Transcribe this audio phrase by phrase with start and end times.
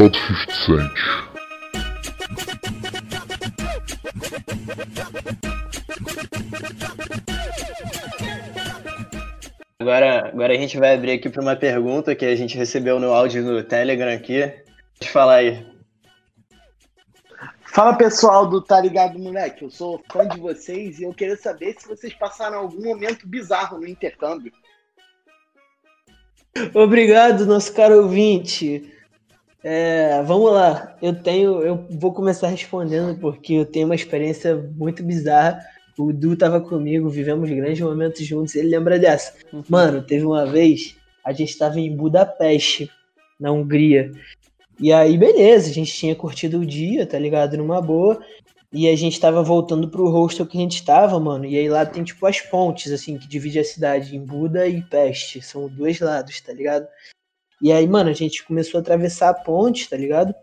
[0.00, 0.92] só do 50 Cent.
[9.78, 13.12] Agora, agora a gente vai abrir aqui para uma pergunta que a gente recebeu no
[13.12, 14.40] áudio no Telegram aqui.
[14.98, 15.66] Pode falar aí.
[17.62, 21.76] Fala pessoal do Tá Ligado Moleque, eu sou fã de vocês e eu queria saber
[21.78, 24.52] se vocês passaram algum momento bizarro no intercâmbio.
[26.74, 28.99] Obrigado, nosso caro ouvinte.
[29.62, 35.02] É, vamos lá, eu tenho, eu vou começar respondendo porque eu tenho uma experiência muito
[35.02, 35.60] bizarra.
[35.98, 38.54] O Du tava comigo, vivemos grandes momentos juntos.
[38.54, 39.34] Ele lembra dessa?
[39.52, 39.62] Uhum.
[39.68, 42.90] Mano, teve uma vez a gente tava em Budapeste,
[43.38, 44.10] na Hungria,
[44.80, 47.54] e aí, beleza, a gente tinha curtido o dia, tá ligado?
[47.58, 48.18] Numa boa.
[48.72, 51.44] E a gente tava voltando pro hostel que a gente tava, mano.
[51.44, 54.80] E aí lá tem, tipo, as pontes, assim, que divide a cidade em Buda e
[54.80, 55.42] Peste.
[55.42, 56.88] São dois lados, tá ligado?
[57.60, 60.34] E aí, mano, a gente começou a atravessar a ponte, tá ligado?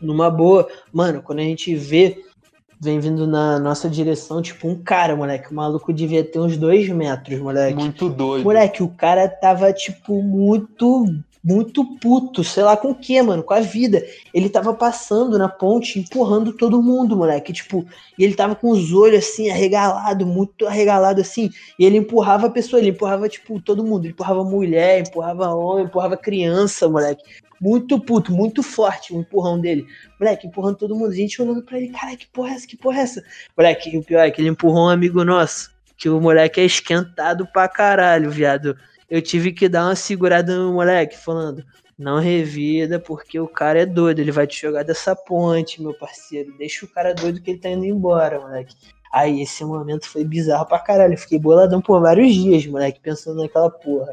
[0.00, 0.68] Numa boa.
[0.92, 2.24] Mano, quando a gente vê,
[2.80, 5.52] vem vindo na nossa direção, tipo, um cara, moleque.
[5.52, 7.74] O maluco devia ter uns dois metros, moleque.
[7.74, 8.44] Muito doido.
[8.44, 11.06] Moleque, o cara tava, tipo, muito
[11.44, 14.02] muito puto, sei lá com o que, mano, com a vida.
[14.32, 17.52] Ele tava passando na ponte, empurrando todo mundo, moleque.
[17.52, 17.86] Tipo,
[18.18, 21.50] e ele tava com os olhos assim, arregalado, muito arregalado assim.
[21.78, 24.06] E ele empurrava a pessoa, ele empurrava, tipo, todo mundo.
[24.06, 27.22] Ele empurrava mulher, empurrava homem, empurrava criança, moleque.
[27.60, 29.86] Muito puto, muito forte o empurrão dele.
[30.18, 31.12] Moleque, empurrando todo mundo.
[31.12, 32.66] A gente olhando pra ele, cara, que porra é essa?
[32.66, 33.22] Que porra é essa?
[33.54, 35.74] Moleque, o pior é que ele empurrou um amigo nosso.
[35.96, 38.76] Que o moleque é esquentado pra caralho, viado
[39.08, 41.64] eu tive que dar uma segurada no moleque, falando:
[41.98, 46.56] não revida, porque o cara é doido, ele vai te jogar dessa ponte, meu parceiro.
[46.58, 48.74] Deixa o cara doido que ele tá indo embora, moleque.
[49.12, 51.14] Aí esse momento foi bizarro pra caralho.
[51.14, 54.12] Eu fiquei boladão por vários dias, moleque, pensando naquela porra.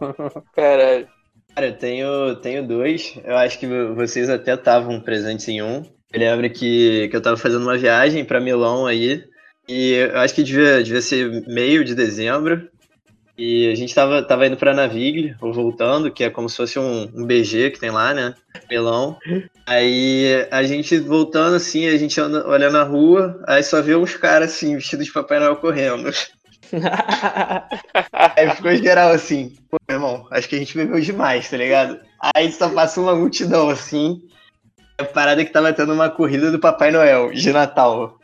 [0.52, 1.06] caralho.
[1.54, 3.18] Cara, eu tenho, tenho dois.
[3.24, 5.84] Eu acho que vocês até estavam presentes em um.
[6.12, 9.22] Eu lembro que, que eu tava fazendo uma viagem para Milão aí.
[9.68, 12.68] E eu acho que devia, devia ser meio de dezembro.
[13.36, 16.78] E a gente tava, tava indo pra Navigli, ou voltando, que é como se fosse
[16.78, 18.34] um, um BG que tem lá, né?
[18.70, 19.16] Melão.
[19.66, 24.16] Aí a gente voltando assim, a gente anda, olha na rua, aí só vê uns
[24.16, 26.10] caras assim, vestidos de Papai Noel correndo.
[28.36, 32.00] aí ficou geral assim, pô, meu irmão, acho que a gente bebeu demais, tá ligado?
[32.34, 34.22] Aí só passa uma multidão assim.
[34.98, 38.18] A parada é que tava tendo uma corrida do Papai Noel de Natal.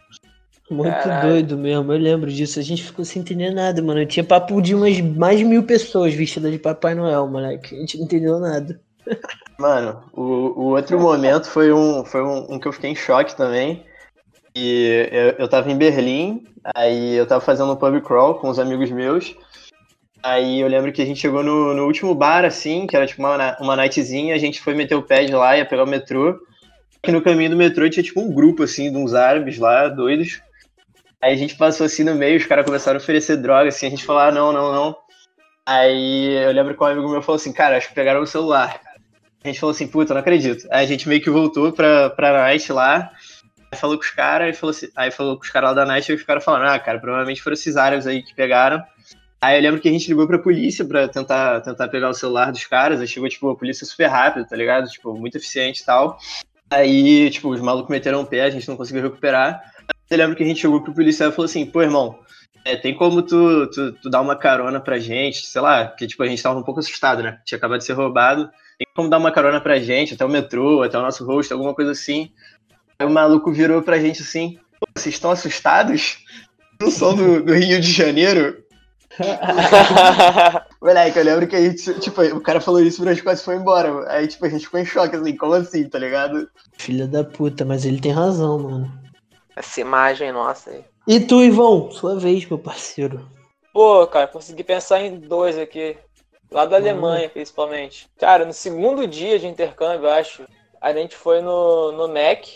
[0.70, 1.30] Muito Caralho.
[1.30, 2.58] doido mesmo, eu lembro disso.
[2.58, 4.02] A gente ficou sem entender nada, mano.
[4.02, 7.74] Eu tinha papo de umas mais mil pessoas vestidas de Papai Noel, moleque.
[7.74, 8.78] A gente não entendeu nada.
[9.58, 13.36] Mano, o, o outro momento foi, um, foi um, um, que eu fiquei em choque
[13.36, 13.84] também.
[14.54, 16.44] E eu, eu tava em Berlim,
[16.76, 19.34] aí eu tava fazendo um pub crawl com os amigos meus.
[20.22, 23.20] Aí eu lembro que a gente chegou no, no último bar, assim, que era tipo
[23.20, 26.38] uma, uma nightzinha, a gente foi meter o pé de lá, ia pegar o metrô.
[27.06, 30.40] E no caminho do metrô tinha tipo um grupo, assim, de uns árabes lá, doidos.
[31.20, 33.90] Aí a gente passou assim no meio, os caras começaram a oferecer droga, assim, a
[33.90, 34.96] gente falou, ah, não, não, não.
[35.66, 38.80] Aí eu lembro que um amigo meu falou assim, cara, acho que pegaram o celular.
[39.42, 40.66] A gente falou assim, puta, não acredito.
[40.70, 43.10] Aí a gente meio que voltou pra, pra Night lá,
[43.70, 46.10] aí falou com os caras, falou assim, aí falou com os caras lá da Night,
[46.10, 48.82] e os caras falaram, ah, cara, provavelmente foram esses árabes aí que pegaram.
[49.40, 52.50] Aí eu lembro que a gente ligou pra polícia pra tentar, tentar pegar o celular
[52.50, 54.88] dos caras, aí chegou, tipo, a polícia super rápido, tá ligado?
[54.88, 56.18] Tipo, muito eficiente e tal.
[56.70, 59.62] Aí, tipo, os malucos meteram o pé, a gente não conseguiu recuperar.
[60.08, 62.19] Você lembra que a gente chegou pro policial e falou assim, pô, irmão,
[62.64, 66.22] é, tem como tu, tu, tu, dar uma carona pra gente, sei lá, porque tipo,
[66.22, 67.38] a gente tava um pouco assustado, né?
[67.44, 68.50] Tinha acabado de ser roubado.
[68.78, 71.74] Tem como dar uma carona pra gente, até o metrô, até o nosso rosto, alguma
[71.74, 72.30] coisa assim.
[72.98, 74.58] Aí o maluco virou pra gente assim,
[74.97, 76.24] vocês estão assustados?
[76.80, 78.64] Não são do, do Rio de Janeiro?
[80.80, 84.10] Moleque, eu lembro que a gente, tipo, o cara falou isso gente quase foi embora.
[84.10, 86.48] Aí, tipo, a gente ficou em choque, assim, como assim, tá ligado?
[86.78, 89.07] Filha da puta, mas ele tem razão, mano.
[89.58, 90.84] Essa imagem nossa aí.
[91.04, 91.91] E tu, Ivão?
[91.91, 93.28] Sua vez, meu parceiro.
[93.72, 95.96] Pô, cara, consegui pensar em dois aqui.
[96.50, 98.08] Lá da Alemanha, principalmente.
[98.18, 100.47] Cara, no segundo dia de intercâmbio, eu acho,
[100.80, 102.47] a gente foi no, no Mac.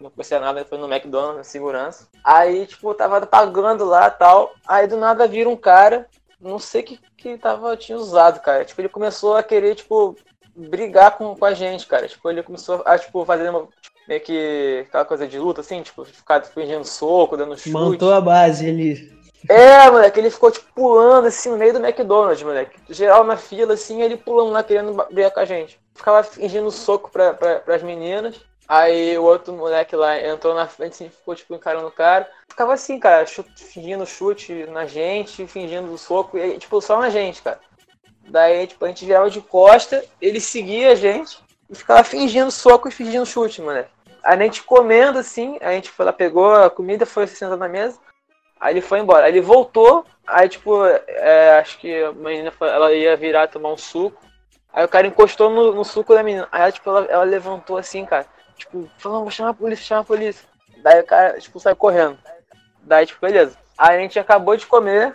[0.00, 2.08] Não conhecia nada, foi no McDonald's, na segurança.
[2.24, 4.54] Aí, tipo, tava pagando lá e tal.
[4.66, 6.08] Aí do nada vira um cara,
[6.40, 8.64] não sei o que, que tava, tinha usado, cara.
[8.64, 10.16] Tipo, ele começou a querer, tipo,
[10.54, 12.06] brigar com, com a gente, cara.
[12.06, 13.68] Tipo, ele começou a, tipo, fazer uma,
[14.12, 17.70] meio que aquela coisa de luta, assim, tipo, ficar fingindo soco, dando chute.
[17.70, 19.10] Montou a base ali.
[19.48, 22.78] É, moleque, ele ficou, tipo, pulando, assim, no meio do McDonald's, moleque.
[22.90, 25.80] Geral na fila, assim, ele pulando lá, querendo brigar com a gente.
[25.94, 28.40] Ficava fingindo soco pra, pra, pras meninas.
[28.68, 32.28] Aí o outro moleque lá entrou na frente, assim, ficou, tipo, encarando o cara.
[32.48, 37.42] Ficava assim, cara, chute, fingindo chute na gente, fingindo soco, e, tipo, só na gente,
[37.42, 37.58] cara.
[38.28, 41.38] Daí, tipo, a gente virava de costa, ele seguia a gente,
[41.68, 43.90] e ficava fingindo soco e fingindo chute, moleque.
[44.22, 47.68] A gente comendo assim, a gente foi lá, pegou a comida, foi se sentar na
[47.68, 47.98] mesa.
[48.60, 49.26] Aí ele foi embora.
[49.26, 53.72] Aí ele voltou, aí tipo, é, acho que a menina foi, ela ia virar tomar
[53.72, 54.22] um suco.
[54.72, 56.48] Aí o cara encostou no, no suco da menina.
[56.52, 58.26] Aí tipo, ela, ela levantou assim, cara.
[58.56, 60.46] Tipo, falou, vou chamar a polícia, chamar a polícia.
[60.82, 62.18] Daí o cara, tipo, sai correndo.
[62.82, 63.56] Daí, tipo, beleza.
[63.78, 65.14] Aí a gente acabou de comer,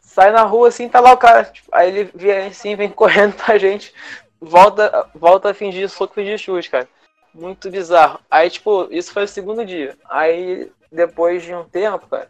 [0.00, 1.44] sai na rua assim, tá lá o cara.
[1.44, 3.94] Tipo, aí ele vem assim, vem correndo pra gente,
[4.40, 6.88] volta, volta a fingir soco, fingir chute, cara.
[7.34, 8.20] Muito bizarro.
[8.30, 9.96] Aí, tipo, isso foi o segundo dia.
[10.08, 12.28] Aí, depois de um tempo, cara,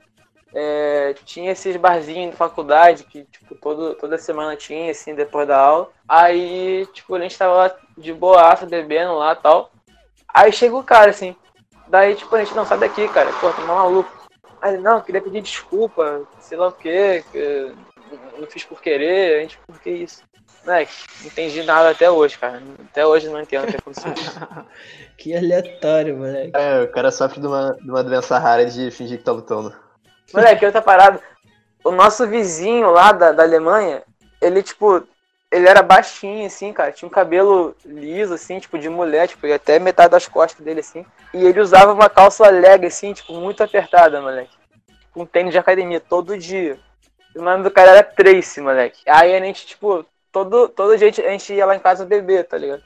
[0.54, 5.58] é, tinha esses barzinhos de faculdade que, tipo, todo, toda semana tinha, assim, depois da
[5.58, 5.90] aula.
[6.08, 9.70] Aí, tipo, a gente tava lá de boaça, bebendo lá tal.
[10.28, 11.34] Aí chega o cara, assim.
[11.88, 13.32] Daí, tipo, a gente não sai daqui, cara.
[13.40, 14.20] Pô, tá maluco.
[14.60, 17.72] Aí não, queria pedir desculpa, sei lá o quê, que
[18.38, 19.38] não fiz por querer.
[19.38, 20.22] A gente, por que isso?
[20.64, 22.62] Moleque, não entendi nada até hoje, cara.
[22.90, 24.12] Até hoje não entendo o que aconteceu.
[25.16, 26.52] que aleatório, moleque.
[26.54, 29.74] É, o cara sofre de uma, de uma doença rara de fingir que tá lutando.
[30.32, 31.20] Moleque, outra parada.
[31.82, 34.02] O nosso vizinho lá da, da Alemanha,
[34.40, 35.02] ele, tipo,
[35.50, 36.92] ele era baixinho, assim, cara.
[36.92, 40.80] Tinha um cabelo liso, assim, tipo, de mulher, tipo, e até metade das costas dele,
[40.80, 41.06] assim.
[41.32, 44.56] E ele usava uma calça leg, assim, tipo, muito apertada, moleque.
[45.10, 46.78] Com um tênis de academia, todo dia.
[47.34, 49.02] E o nome do cara era Tracy, moleque.
[49.08, 52.56] Aí a gente, tipo, todo, todo dia a gente ia lá em casa beber, tá
[52.56, 52.82] ligado?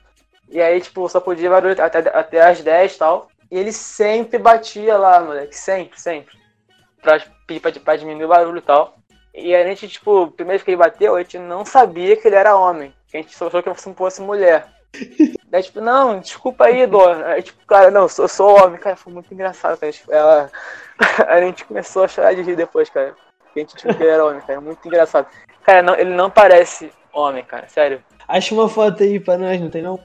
[0.49, 3.29] E aí, tipo, só podia barulho até, até as 10 e tal.
[3.50, 5.56] E ele sempre batia lá, moleque.
[5.56, 6.37] Sempre, sempre.
[7.02, 7.19] Pra,
[7.61, 8.96] pra, pra diminuir o barulho e tal.
[9.35, 12.56] E a gente, tipo, vez que ele bateu, a gente não sabia que ele era
[12.56, 12.94] homem.
[13.12, 14.69] A gente só achou que ele fosse mulher.
[15.49, 17.26] Daí, tipo, não, desculpa aí, dona.
[17.26, 18.79] Aí, tipo, cara, não, eu sou homem.
[18.79, 19.93] Cara, foi muito engraçado, cara.
[19.93, 20.50] Tipo, ela...
[21.26, 23.14] a gente começou a chorar de rir depois, cara.
[23.55, 24.61] a gente tipo, que ele era homem, cara.
[24.61, 25.26] Muito engraçado.
[25.64, 28.03] Cara, não, ele não parece homem, cara, sério.
[28.27, 29.99] Acha uma foto aí pra nós, não tem não?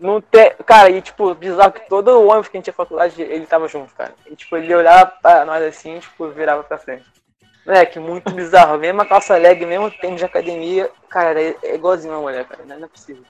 [0.00, 0.52] Não tem.
[0.64, 3.68] Cara, e tipo, bizarro que todo o ônibus que a gente tinha faculdade, ele tava
[3.68, 4.14] junto, cara.
[4.26, 7.04] E tipo, ele olhava pra nós assim, tipo, virava pra frente.
[7.66, 8.78] Moleque, muito bizarro.
[8.78, 10.90] Mesma calça leg, mesmo tênis de academia.
[11.08, 12.64] Cara, é, é igualzinho uma mulher, cara.
[12.64, 13.24] Não é possível.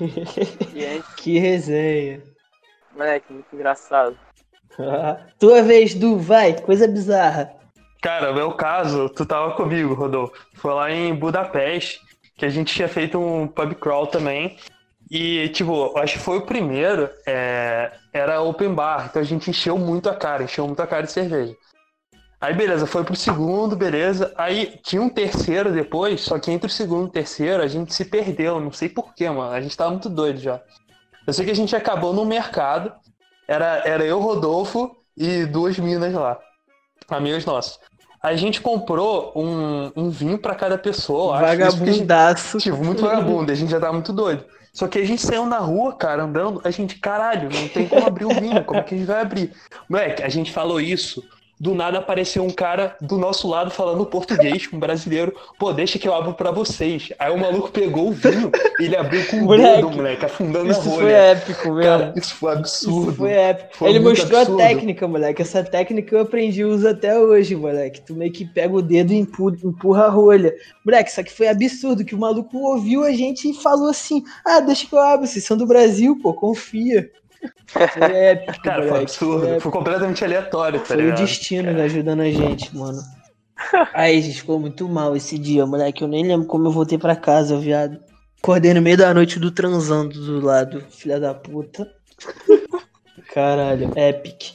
[0.00, 1.14] Gente...
[1.16, 2.22] que resenha.
[2.92, 4.16] Moleque, muito engraçado.
[5.38, 7.54] Tua vez, Du, vai, coisa bizarra.
[8.02, 10.32] Cara, o meu caso, tu tava comigo, Rodolfo.
[10.54, 12.00] Foi lá em Budapeste,
[12.36, 14.56] que a gente tinha feito um pub crawl também.
[15.10, 17.92] E, tipo, acho que foi o primeiro, é...
[18.12, 21.12] era open bar, então a gente encheu muito a cara, encheu muito a cara de
[21.12, 21.54] cerveja.
[22.40, 24.32] Aí beleza, foi pro segundo, beleza.
[24.36, 27.94] Aí tinha um terceiro depois, só que entre o segundo e o terceiro a gente
[27.94, 29.52] se perdeu, não sei porquê, mano.
[29.52, 30.60] A gente tava muito doido já.
[31.26, 32.92] Eu sei que a gente acabou no mercado,
[33.48, 36.38] era, era eu, Rodolfo e duas minas lá,
[37.08, 37.80] amigas nossas.
[38.26, 41.44] A gente comprou um, um vinho para cada pessoa, acho.
[41.44, 42.58] Vagabundaço.
[42.58, 44.44] Tipo, muito vagabundo, a gente já tava muito doido.
[44.72, 48.04] Só que a gente saiu na rua, cara, andando, a gente, caralho, não tem como
[48.04, 49.52] abrir o vinho, como é que a gente vai abrir?
[49.88, 51.22] Moleque, a gente falou isso
[51.58, 55.34] do nada apareceu um cara do nosso lado falando português com um brasileiro.
[55.58, 57.12] Pô, deixa que eu abro pra vocês.
[57.18, 60.80] Aí o maluco pegou o vinho e ele abriu com o dedo, moleque, afundando isso
[60.80, 60.92] a rolha.
[60.92, 61.84] Isso foi épico, meu.
[61.84, 63.10] Cara, isso foi absurdo.
[63.10, 63.76] Isso foi épico.
[63.76, 64.62] Foi ele mostrou absurdo.
[64.62, 65.42] a técnica, moleque.
[65.42, 68.00] Essa técnica eu aprendi e uso até hoje, moleque.
[68.00, 70.54] Tu meio que pega o dedo e empurra, empurra a rolha.
[70.84, 74.60] Moleque, isso aqui foi absurdo, que o maluco ouviu a gente e falou assim, ah,
[74.60, 77.10] deixa que eu abro, vocês são do Brasil, pô, confia.
[77.66, 78.90] Foi épico, Cara, moleque.
[78.90, 79.46] foi absurdo.
[79.46, 81.18] Foi, foi completamente aleatório, tá Foi ligado?
[81.18, 83.00] o destino né, ajudando a gente, mano.
[83.94, 86.02] Aí, gente, ficou muito mal esse dia, moleque.
[86.02, 87.98] Eu nem lembro como eu voltei pra casa, viado.
[88.42, 91.90] Acordei no meio da noite do transando do lado, filha da puta.
[93.32, 94.52] Caralho, epic.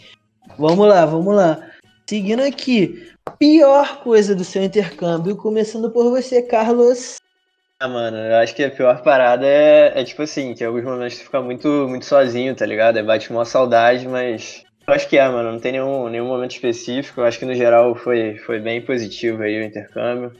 [0.57, 1.59] Vamos lá, vamos lá.
[2.07, 7.15] Seguindo aqui, pior coisa do seu intercâmbio, começando por você, Carlos.
[7.81, 10.83] Ah, mano, eu acho que a pior parada é, é tipo assim, que em alguns
[10.83, 12.97] momentos tu fica muito, muito sozinho, tá ligado?
[12.97, 14.63] Aí bate uma saudade, mas.
[14.87, 15.53] Eu acho que é, mano.
[15.53, 17.21] Não tem nenhum, nenhum momento específico.
[17.21, 20.31] Eu acho que no geral foi, foi bem positivo aí o intercâmbio.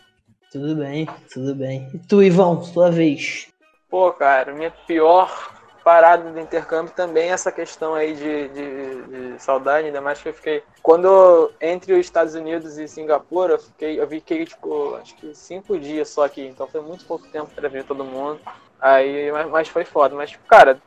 [0.51, 1.89] Tudo bem, tudo bem.
[1.95, 3.47] E tu, Ivão, sua vez.
[3.89, 5.51] Pô, cara, minha pior
[5.83, 9.01] parada do intercâmbio também essa questão aí de, de,
[9.33, 10.63] de, saudade, ainda mais que eu fiquei.
[10.81, 15.79] Quando entre os Estados Unidos e Singapura, eu, fiquei, eu fiquei, tipo, acho que cinco
[15.79, 18.39] dias só aqui, então foi muito pouco tempo para ver todo mundo.
[18.79, 20.15] Aí, mas, mas foi foda.
[20.15, 20.81] Mas, tipo, cara,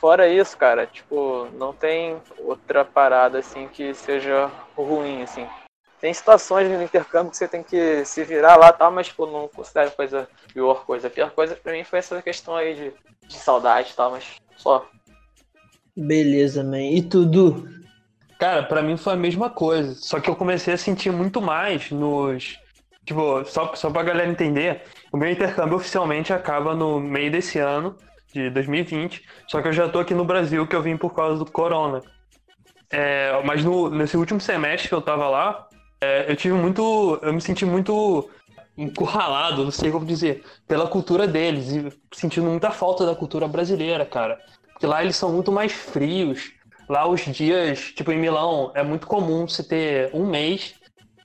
[0.00, 5.46] fora isso, cara, tipo, não tem outra parada assim que seja ruim, assim.
[6.00, 9.48] Tem situações no intercâmbio que você tem que se virar lá tal, mas tipo, não
[9.48, 11.08] considero coisa pior coisa.
[11.08, 12.92] A pior coisa pra mim foi essa questão aí de,
[13.26, 14.88] de saudade e tal, mas só.
[15.96, 16.82] Beleza, man.
[16.82, 17.68] E tudo?
[18.38, 19.94] Cara, pra mim foi a mesma coisa.
[19.96, 22.56] Só que eu comecei a sentir muito mais nos.
[23.04, 27.96] Tipo, só, só pra galera entender, o meu intercâmbio oficialmente acaba no meio desse ano.
[28.32, 29.24] de 2020.
[29.48, 32.00] Só que eu já tô aqui no Brasil, que eu vim por causa do corona.
[32.90, 35.68] É, mas no, nesse último semestre que eu tava lá,
[36.00, 37.18] é, eu tive muito.
[37.22, 38.30] Eu me senti muito
[38.76, 44.06] encurralado, não sei como dizer, pela cultura deles e sentindo muita falta da cultura brasileira,
[44.06, 44.38] cara.
[44.72, 46.52] Porque lá eles são muito mais frios.
[46.88, 50.74] Lá os dias, tipo em Milão, é muito comum você ter um mês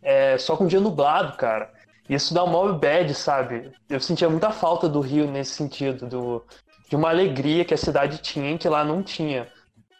[0.02, 1.72] é, só com dia nublado, cara.
[2.10, 3.72] Isso dá um maior bad, sabe?
[3.90, 6.44] Eu sentia muita falta do Rio nesse sentido, do,
[6.90, 9.48] de uma alegria que a cidade tinha que lá não tinha,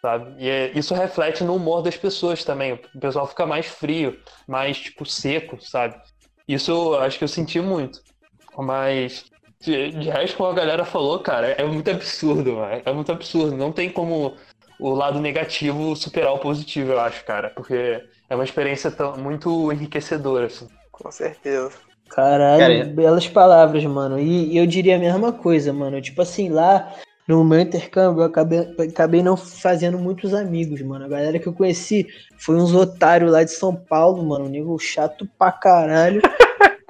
[0.04, 0.34] sabe?
[0.36, 2.74] E é, isso reflete no humor das pessoas também.
[2.94, 5.96] O pessoal fica mais frio, mais, tipo, seco, sabe?
[6.46, 8.02] Isso eu acho que eu senti muito.
[8.54, 9.24] Mas,
[9.62, 12.82] de, de resto, como a galera falou, cara, é muito absurdo, mano.
[12.84, 13.56] É muito absurdo.
[13.56, 14.36] Não tem como
[14.78, 17.48] o lado negativo superar o positivo, eu acho, cara.
[17.56, 20.68] Porque é uma experiência tão, muito enriquecedora, assim.
[20.92, 21.72] Com certeza.
[22.10, 24.18] Caralho, Cara, belas palavras, mano.
[24.18, 25.98] E, e eu diria a mesma coisa, mano.
[26.02, 26.94] Tipo assim, lá
[27.26, 31.06] no meu intercâmbio eu acabei, acabei não fazendo muitos amigos, mano.
[31.06, 34.44] A galera que eu conheci foi uns otários lá de São Paulo, mano.
[34.44, 36.20] Um nível chato pra caralho.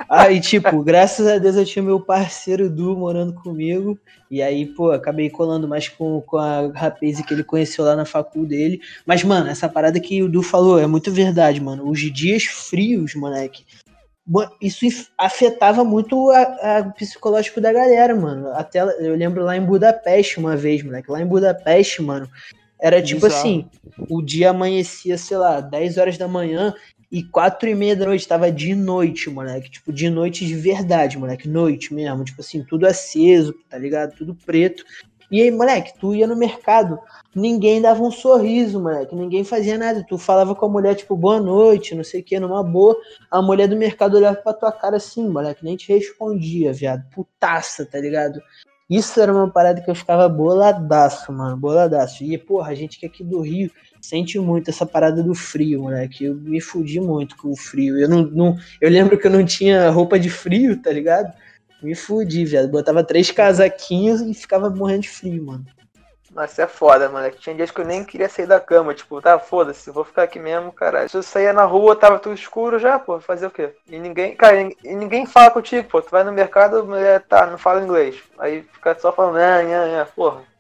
[0.09, 3.99] Aí, tipo, graças a Deus eu tinha meu parceiro Du morando comigo.
[4.31, 8.05] E aí, pô, acabei colando mais com, com a rapaz que ele conheceu lá na
[8.05, 8.81] facul dele.
[9.07, 11.89] Mas, mano, essa parada que o Du falou é muito verdade, mano.
[11.89, 13.65] Os dias frios, moleque.
[14.61, 14.87] Isso
[15.19, 18.49] afetava muito o psicológico da galera, mano.
[18.55, 21.11] Até eu lembro lá em Budapeste uma vez, moleque.
[21.11, 22.29] Lá em Budapeste, mano,
[22.81, 23.39] era tipo Bizarro.
[23.39, 23.69] assim:
[24.09, 26.75] o dia amanhecia, sei lá, 10 horas da manhã
[27.13, 28.27] e 4 e meia da noite.
[28.27, 29.71] Tava de noite, moleque.
[29.71, 31.47] Tipo, de noite de verdade, moleque.
[31.47, 32.25] Noite mesmo.
[32.25, 34.17] Tipo assim, tudo aceso, tá ligado?
[34.17, 34.85] Tudo preto.
[35.31, 36.99] E aí, moleque, tu ia no mercado,
[37.35, 39.15] ninguém dava um sorriso, moleque.
[39.15, 40.05] Ninguém fazia nada.
[40.09, 42.97] Tu falava com a mulher, tipo, boa noite, não sei o que, numa boa.
[43.31, 47.03] A mulher do mercado olhava pra tua cara assim, moleque, nem te respondia, viado.
[47.15, 48.41] Putaça, tá ligado?
[48.89, 52.23] Isso era uma parada que eu ficava boladaço, mano, boladaço.
[52.23, 55.83] E, porra, a gente que é aqui do Rio sente muito essa parada do frio,
[55.85, 56.27] moleque.
[56.27, 57.99] Eu me fudi muito com o frio.
[57.99, 61.33] Eu não, não- eu lembro que eu não tinha roupa de frio, tá ligado?
[61.85, 62.69] Me fudi, viado.
[62.69, 65.67] Botava três casaquinhos e ficava morrendo de frio, mano.
[66.31, 67.31] Mas é foda, mano.
[67.33, 68.95] Tinha dias que eu nem queria sair da cama.
[68.95, 71.11] Tipo, tá, foda-se, vou ficar aqui mesmo, caralho.
[71.11, 73.75] Se eu saía na rua, tava tudo escuro já, pô, fazer o quê?
[73.87, 76.01] E ninguém, cara, e ninguém fala contigo, pô.
[76.01, 78.17] Tu vai no mercado, mulher, tá, não fala inglês.
[78.39, 80.54] Aí fica só falando, ah, ah, ah, porra.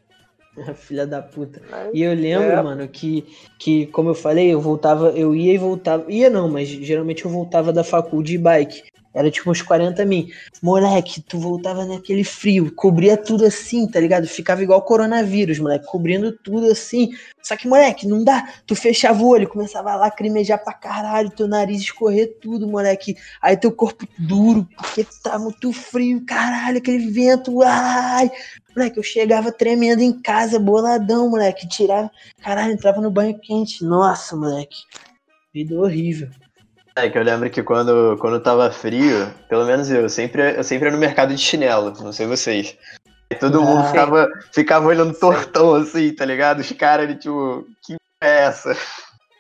[0.76, 1.60] Filha da puta.
[1.92, 2.62] E eu lembro, É.
[2.62, 3.24] mano, que,
[3.58, 6.10] que, como eu falei, eu voltava, eu ia e voltava.
[6.10, 8.82] Ia não, mas geralmente eu voltava da facul de bike.
[9.14, 10.26] Era tipo uns 40 mil.
[10.60, 14.26] Moleque, tu voltava naquele frio, cobria tudo assim, tá ligado?
[14.26, 17.10] Ficava igual coronavírus, moleque, cobrindo tudo assim.
[17.40, 18.44] Só que, moleque, não dá.
[18.66, 23.14] Tu fechava o olho, começava a lacrimejar pra caralho, teu nariz escorrer tudo, moleque.
[23.40, 28.28] Aí teu corpo duro, porque tá muito frio, caralho, aquele vento, ai.
[28.76, 31.68] Moleque, eu chegava tremendo em casa, boladão, moleque.
[31.68, 32.10] Tirava,
[32.42, 33.84] caralho, entrava no banho quente.
[33.84, 34.78] Nossa, moleque.
[35.52, 36.28] Vida horrível.
[36.96, 40.88] É que eu lembro que quando, quando tava frio, pelo menos eu, sempre, eu sempre
[40.88, 42.76] ia no mercado de chinelo, não sei vocês.
[43.30, 43.84] E todo mundo Ah.
[43.88, 46.60] ficava, ficava olhando tortão assim, tá ligado?
[46.60, 48.76] Os caras, ali, tipo, que é essa?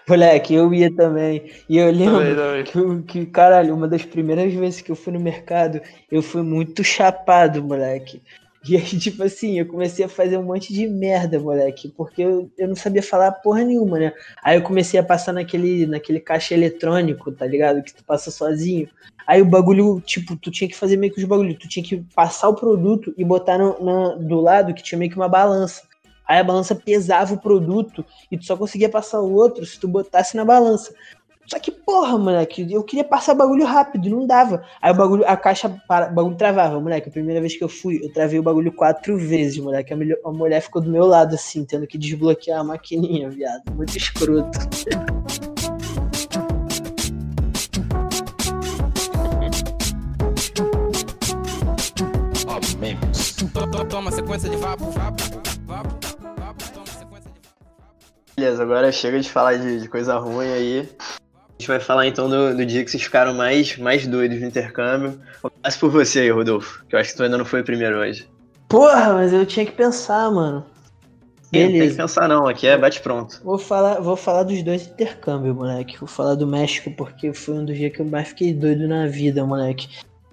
[0.08, 1.50] Moleque, eu ia também.
[1.68, 3.02] E eu lembro Também, também.
[3.04, 6.82] que, que, caralho, uma das primeiras vezes que eu fui no mercado, eu fui muito
[6.84, 8.20] chapado, moleque.
[8.66, 12.50] E aí, tipo assim, eu comecei a fazer um monte de merda, moleque, porque eu,
[12.56, 14.12] eu não sabia falar porra nenhuma, né?
[14.42, 17.82] Aí eu comecei a passar naquele, naquele caixa eletrônico, tá ligado?
[17.82, 18.88] Que tu passa sozinho.
[19.26, 22.02] Aí o bagulho, tipo, tu tinha que fazer meio que os bagulhos, tu tinha que
[22.14, 25.82] passar o produto e botar no, na- do lado que tinha meio que uma balança.
[26.26, 29.86] Aí a balança pesava o produto e tu só conseguia passar o outro se tu
[29.86, 30.94] botasse na balança.
[31.46, 34.64] Só que, porra, moleque, eu queria passar bagulho rápido, não dava.
[34.80, 37.08] Aí o bagulho, a caixa, para, o bagulho travava, moleque.
[37.08, 39.92] A primeira vez que eu fui, eu travei o bagulho quatro vezes, moleque.
[39.92, 43.62] A, melhor- a mulher ficou do meu lado, assim, tendo que desbloquear a maquininha, viado.
[43.74, 44.58] Muito escroto.
[53.88, 55.22] Toma sequência de vapo, vapo,
[55.66, 55.88] vapo,
[56.36, 60.88] vapo, toma sequência de Beleza, agora chega de falar de, de coisa ruim aí.
[61.56, 64.46] A gente vai falar então do, do dia que vocês ficaram mais, mais doidos no
[64.46, 65.20] intercâmbio.
[65.40, 67.98] Começa por você aí, Rodolfo, que eu acho que tu ainda não foi o primeiro
[67.98, 68.28] hoje.
[68.68, 70.66] Porra, mas eu tinha que pensar, mano.
[71.52, 71.96] Ih, Não tem que Beleza.
[71.96, 73.40] pensar não, aqui é bate pronto.
[73.44, 75.96] Vou falar, vou falar dos dois intercâmbios, moleque.
[75.98, 79.06] Vou falar do México, porque foi um dos dias que eu mais fiquei doido na
[79.06, 79.88] vida, moleque.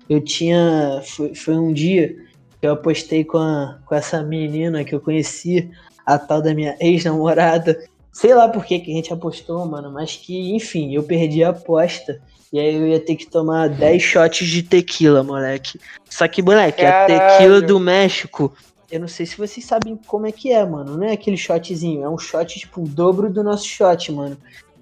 [0.10, 1.02] Eu tinha.
[1.06, 2.16] Foi, foi um dia
[2.60, 5.70] que eu apostei com, a- com essa menina que eu conheci,
[6.04, 7.78] a tal da minha ex-namorada.
[8.12, 11.50] Sei lá por que, que a gente apostou, mano, mas que, enfim, eu perdi a
[11.50, 12.22] aposta.
[12.52, 15.80] E aí eu ia ter que tomar 10 shots de tequila, moleque.
[16.10, 17.20] Só que, moleque, a Caralho.
[17.20, 18.54] tequila do México
[18.92, 20.98] eu não sei se vocês sabem como é que é, mano.
[20.98, 24.38] Não é aquele shotzinho, é um shot, tipo, o dobro do nosso shot, mano.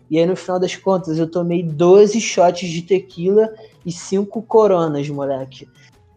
[0.09, 3.53] E aí, no final das contas, eu tomei 12 shots de tequila
[3.85, 5.69] e 5 coronas, moleque.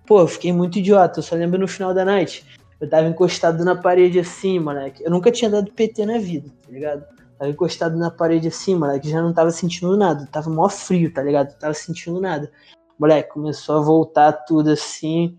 [0.06, 1.18] Pô, eu fiquei muito idiota.
[1.18, 2.42] Eu só lembro no final da night.
[2.82, 5.04] Eu tava encostado na parede assim, moleque.
[5.04, 7.04] Eu nunca tinha dado PT na vida, tá ligado?
[7.38, 9.08] Tava encostado na parede assim, moleque.
[9.08, 10.28] Já não tava sentindo nada.
[10.32, 11.56] Tava mó frio, tá ligado?
[11.56, 12.50] tava sentindo nada.
[12.98, 15.38] Moleque, começou a voltar tudo assim.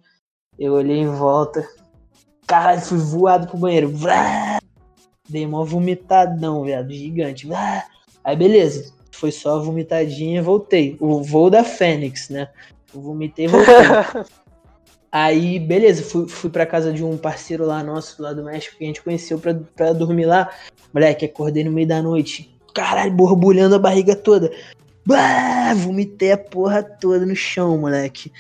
[0.58, 1.68] Eu olhei em volta.
[2.48, 3.90] Caralho, fui voado pro banheiro.
[3.90, 4.60] Vrá!
[5.28, 6.94] Dei mó vomitadão, viado.
[6.94, 7.46] Gigante.
[7.46, 7.86] Vrá!
[8.24, 8.94] Aí beleza.
[9.12, 10.96] Foi só a vomitadinha e voltei.
[10.98, 12.48] O voo da Fênix, né?
[12.96, 13.76] Eu vomitei e voltei.
[15.16, 18.84] Aí, beleza, fui, fui pra casa de um parceiro lá nosso, lá do México, que
[18.84, 20.50] a gente conheceu pra, pra dormir lá.
[20.92, 22.52] Moleque, acordei no meio da noite.
[22.74, 24.52] Caralho, borbulhando a barriga toda.
[25.06, 28.32] Bah, vomitei a porra toda no chão, moleque.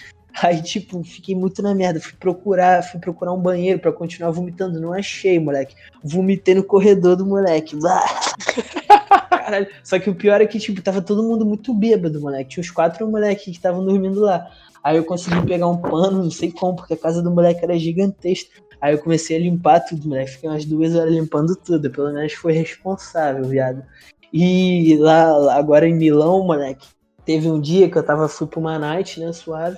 [0.41, 1.99] Aí, tipo, fiquei muito na merda.
[1.99, 4.79] Fui procurar, fui procurar um banheiro para continuar vomitando.
[4.79, 5.75] Não achei, moleque.
[6.03, 7.77] Vomitei no corredor do moleque.
[9.29, 9.67] Caralho.
[9.83, 12.51] Só que o pior é que, tipo, tava todo mundo muito bêbado, moleque.
[12.51, 14.49] Tinha uns quatro moleques que estavam dormindo lá.
[14.83, 17.77] Aí eu consegui pegar um pano, não sei como, porque a casa do moleque era
[17.77, 18.49] gigantesca.
[18.81, 20.31] Aí eu comecei a limpar tudo, moleque.
[20.31, 21.89] Fiquei umas duas horas limpando tudo.
[21.89, 23.83] Pelo menos foi responsável, viado.
[24.31, 26.87] E lá, lá agora em Milão, moleque,
[27.23, 29.77] teve um dia que eu tava, fui pra uma night, né, suave.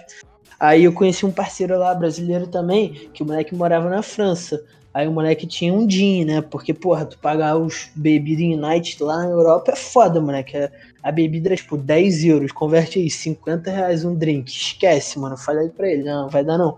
[0.60, 4.64] Aí eu conheci um parceiro lá, brasileiro também, que o moleque morava na França.
[4.94, 6.42] Aí o moleque tinha um DIN, né?
[6.42, 10.56] Porque, porra, tu pagar os bebidas em night lá na Europa é foda, moleque.
[10.56, 10.72] É
[11.06, 14.50] a bebida era tipo 10 euros, converte aí, 50 reais um drink.
[14.50, 15.38] Esquece, mano.
[15.38, 16.78] Falei pra ele, não, vai dar não.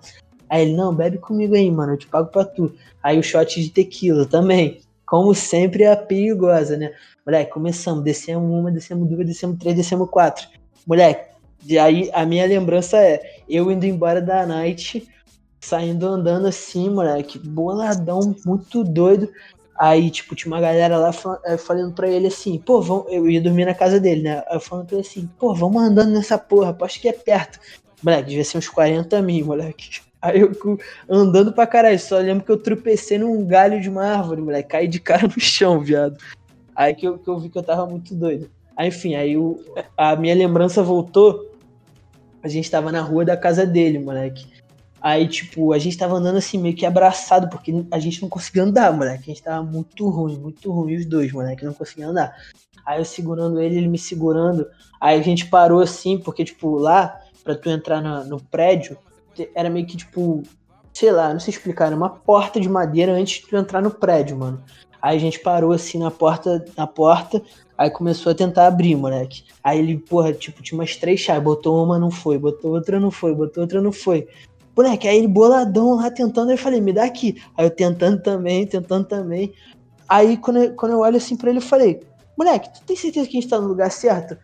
[0.50, 2.74] Aí ele, não, bebe comigo aí, mano, eu te pago pra tu.
[3.02, 4.82] Aí o shot de tequila também.
[5.06, 6.92] Como sempre, é perigosa, né?
[7.26, 10.46] Moleque, começamos, descemos uma, descemos duas, descemos três, descemos quatro.
[10.86, 11.32] Moleque,
[11.66, 15.08] e aí a minha lembrança é eu indo embora da night,
[15.60, 19.30] saindo andando assim, moleque, boladão, muito doido.
[19.78, 21.12] Aí, tipo, tinha uma galera lá
[21.46, 23.06] eh, falando pra ele assim, pô, vamos...
[23.12, 24.44] eu ia dormir na casa dele, né?
[24.50, 27.60] Eu falando pra ele assim, pô, vamos andando nessa porra, acho que é perto.
[28.04, 30.02] Moleque, devia ser uns 40 mil, moleque.
[30.20, 30.52] Aí eu
[31.08, 34.88] andando pra caralho, só lembro que eu tropecei num galho de uma árvore, moleque, caí
[34.88, 36.18] de cara no chão, viado.
[36.76, 38.50] Aí que eu, que eu vi que eu tava muito doido.
[38.76, 39.36] Aí, enfim, aí
[39.96, 41.57] a minha lembrança voltou.
[42.48, 44.48] A gente tava na rua da casa dele, moleque.
[45.02, 48.64] Aí, tipo, a gente tava andando assim, meio que abraçado, porque a gente não conseguia
[48.64, 49.24] andar, moleque.
[49.30, 52.36] A gente tava muito ruim, muito ruim, os dois, moleque, não conseguia andar.
[52.86, 54.66] Aí eu segurando ele, ele me segurando.
[55.00, 58.98] Aí a gente parou assim, porque, tipo, lá, pra tu entrar no, no prédio,
[59.54, 60.42] era meio que, tipo,
[60.94, 63.92] sei lá, não sei explicar, era uma porta de madeira antes de tu entrar no
[63.92, 64.64] prédio, mano.
[65.02, 67.42] Aí a gente parou assim na porta, na porta,
[67.78, 69.44] aí começou a tentar abrir, moleque.
[69.64, 73.12] Aí ele, porra, tipo, tinha umas três chaves, botou uma, não foi, botou outra, não
[73.12, 74.28] foi, botou outra, não foi.
[74.76, 77.42] Moleque, aí ele boladão lá tentando, eu falei, me dá aqui.
[77.58, 79.54] Aí eu tentando também, tentando também.
[80.08, 82.02] Aí quando eu, quando eu olho assim pra ele, eu falei,
[82.38, 84.38] moleque, tu tem certeza que a gente tá no lugar certo?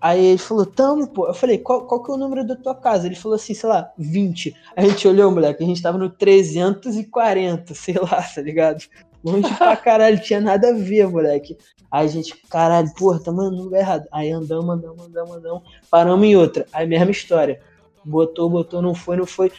[0.00, 1.26] Aí ele falou, tamo, pô.
[1.26, 3.06] Eu falei, qual, qual que é o número da tua casa?
[3.06, 4.54] Ele falou assim, sei lá, 20.
[4.76, 8.84] A gente olhou, moleque, a gente tava no 340, sei lá, tá ligado?
[9.24, 11.56] Longe pra caralho, tinha nada a ver, moleque.
[11.90, 14.06] Aí a gente, caralho, porra, tamo no lugar errado.
[14.12, 15.62] Aí andamos, andamos, andamos, andamos.
[15.90, 16.66] Paramos em outra.
[16.72, 17.60] Aí mesma história.
[18.04, 19.50] Botou, botou, não foi, não foi.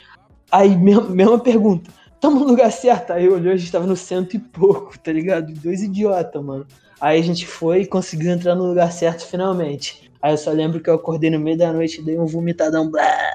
[0.52, 1.92] Aí, mesma, mesma pergunta.
[2.20, 3.12] Tamo no lugar certo?
[3.12, 5.54] Aí olhou, a gente tava no cento e pouco, tá ligado?
[5.54, 6.66] Dois idiotas, mano.
[7.00, 10.12] Aí a gente foi e conseguiu entrar no lugar certo finalmente.
[10.22, 13.34] Aí eu só lembro que eu acordei no meio da noite, dei um vomitadão, blá,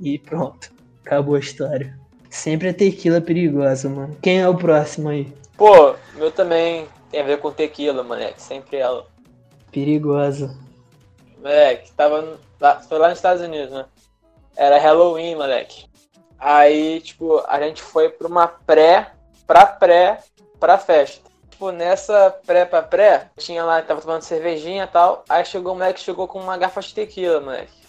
[0.00, 0.72] e pronto.
[1.04, 1.96] Acabou a história.
[2.32, 4.16] Sempre a tequila perigosa, mano.
[4.22, 5.30] Quem é o próximo aí?
[5.54, 8.40] Pô, meu também tem a ver com tequila, moleque.
[8.40, 9.06] Sempre ela.
[9.70, 10.56] Perigosa.
[11.36, 12.38] Moleque, tava.
[12.58, 13.84] Lá, foi lá nos Estados Unidos, né?
[14.56, 15.84] Era Halloween, moleque.
[16.38, 19.12] Aí, tipo, a gente foi pra uma pré,
[19.46, 20.20] pra pré,
[20.58, 21.30] pra festa.
[21.50, 25.22] Tipo, nessa pré pra pré, tinha lá, tava tomando cervejinha e tal.
[25.28, 27.81] Aí chegou o moleque, chegou com uma garrafa de tequila, moleque.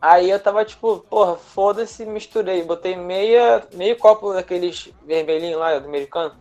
[0.00, 2.62] Aí eu tava tipo, porra, foda-se, misturei.
[2.62, 6.34] Botei meia, meio copo daqueles vermelhinhos lá, do americano.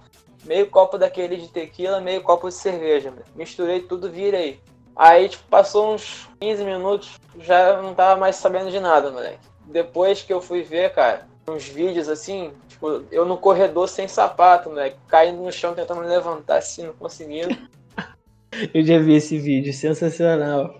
[0.45, 3.11] Meio copo daquele de tequila, meio copo de cerveja.
[3.35, 4.59] Misturei tudo, virei.
[4.95, 9.39] Aí, tipo, passou uns 15 minutos, já não tava mais sabendo de nada, moleque.
[9.65, 14.69] Depois que eu fui ver, cara, uns vídeos assim, tipo, eu no corredor sem sapato,
[14.69, 17.55] moleque, caindo no chão tentando me levantar assim, não conseguindo.
[18.73, 20.73] Eu já vi esse vídeo, sensacional.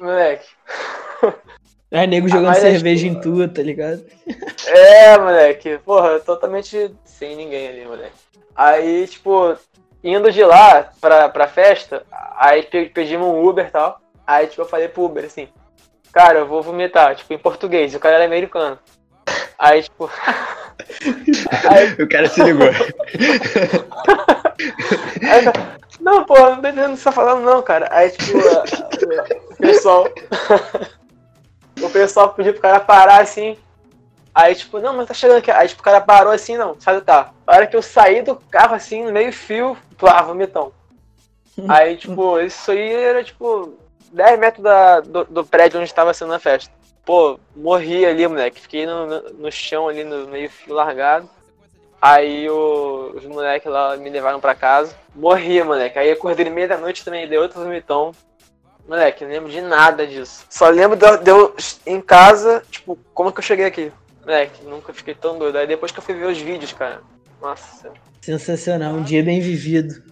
[0.00, 0.46] Moleque.
[1.94, 4.04] Aí nego jogando mas cerveja acho em tua, tá ligado?
[4.66, 5.78] É, moleque.
[5.84, 8.12] Porra, totalmente sem ninguém ali, moleque.
[8.56, 9.56] Aí, tipo,
[10.02, 12.02] indo de lá pra, pra festa,
[12.36, 14.00] aí pe- pedimos um Uber e tal.
[14.26, 15.48] Aí, tipo, eu falei pro Uber assim,
[16.12, 17.94] cara, eu vou vomitar, tipo, em português.
[17.94, 18.76] O cara era americano.
[19.56, 20.10] Aí, tipo.
[21.70, 22.66] aí, O cara se ligou.
[25.30, 25.44] aí,
[26.00, 27.86] não, pô, não tô entendendo o que você tá falando, não, cara.
[27.92, 28.36] Aí, tipo,
[29.52, 30.08] o pessoal.
[31.86, 33.56] o pessoal pediu pro cara parar assim.
[34.34, 35.50] Aí, tipo, não, mas tá chegando aqui.
[35.50, 37.34] Aí, tipo, o cara parou assim, não, do carro.
[37.46, 40.72] A hora que eu saí do carro, assim, no meio fio, plá, vomitão.
[41.68, 43.74] Aí, tipo, isso aí era, tipo,
[44.12, 46.72] 10 metros da, do, do prédio onde tava sendo a festa.
[47.04, 48.60] Pô, morri ali, moleque.
[48.60, 51.28] Fiquei no, no, no chão ali, no meio fio largado.
[52.02, 54.96] Aí o- os moleques lá me levaram pra casa.
[55.14, 55.98] Morri, moleque.
[55.98, 58.10] Aí acordei no meio da noite também, dei outro vomitão.
[58.86, 60.44] Moleque, não lembro de nada disso.
[60.50, 63.90] Só lembro de eu- em casa, tipo, como que eu cheguei aqui.
[64.20, 65.56] Moleque, nunca fiquei tão doido.
[65.56, 67.00] Aí depois que eu fui ver os vídeos, cara.
[67.40, 67.90] Nossa.
[68.20, 70.02] Sensacional, um dia bem vivido.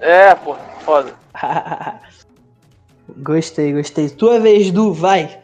[0.00, 1.14] É, pô, foda.
[3.18, 4.08] gostei, gostei.
[4.08, 5.40] Tua vez, Du, vai.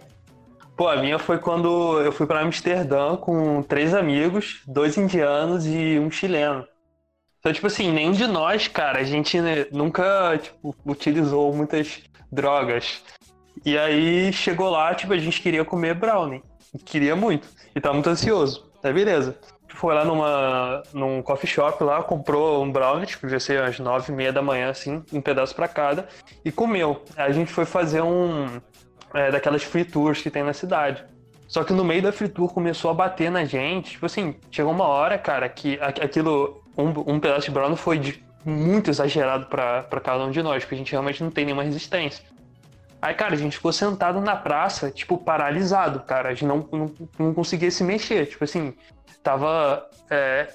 [0.77, 5.99] Pô, a minha foi quando eu fui pra Amsterdã com três amigos, dois indianos e
[5.99, 6.67] um chileno.
[7.39, 9.39] Então, tipo assim, nenhum de nós, cara, a gente
[9.71, 13.03] nunca, tipo, utilizou muitas drogas.
[13.65, 16.43] E aí chegou lá, tipo, a gente queria comer brownie.
[16.85, 17.47] Queria muito.
[17.77, 18.71] E tá muito ansioso.
[18.81, 19.37] Tá beleza.
[19.69, 24.13] Foi lá numa, num coffee shop lá, comprou um brownie, tipo, devia ser às nove
[24.13, 26.07] e meia da manhã, assim, um pedaço pra cada,
[26.45, 27.03] e comeu.
[27.17, 28.61] Aí a gente foi fazer um,
[29.15, 31.05] é, daquelas free tours que tem na cidade.
[31.49, 33.93] Só que no meio da free tour começou a bater na gente.
[33.93, 38.23] Tipo assim, chegou uma hora, cara, que aquilo, um, um pedaço de brownie foi de-
[38.45, 41.63] muito exagerado pra pra cada um de nós, porque a gente realmente não tem nenhuma
[41.63, 42.25] resistência.
[43.01, 46.29] Aí, cara, a gente ficou sentado na praça, tipo, paralisado, cara.
[46.29, 48.27] A gente não, não, não conseguia se mexer.
[48.27, 48.75] Tipo assim,
[49.23, 49.89] tava.
[50.09, 50.49] É...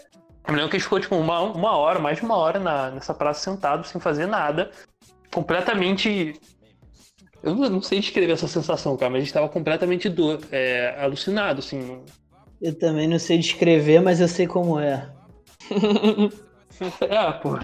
[0.47, 2.58] Eu me lembro que a gente ficou, tipo, uma, uma hora, mais de uma hora
[2.58, 4.71] na, nessa praça sentado, sem fazer nada.
[5.34, 6.39] Completamente
[7.43, 10.95] eu não, não sei descrever essa sensação, cara, mas a gente tava completamente do, é,
[11.00, 12.02] alucinado, assim.
[12.62, 15.10] Eu também não sei descrever, mas eu sei como é.
[17.02, 17.58] É, pô.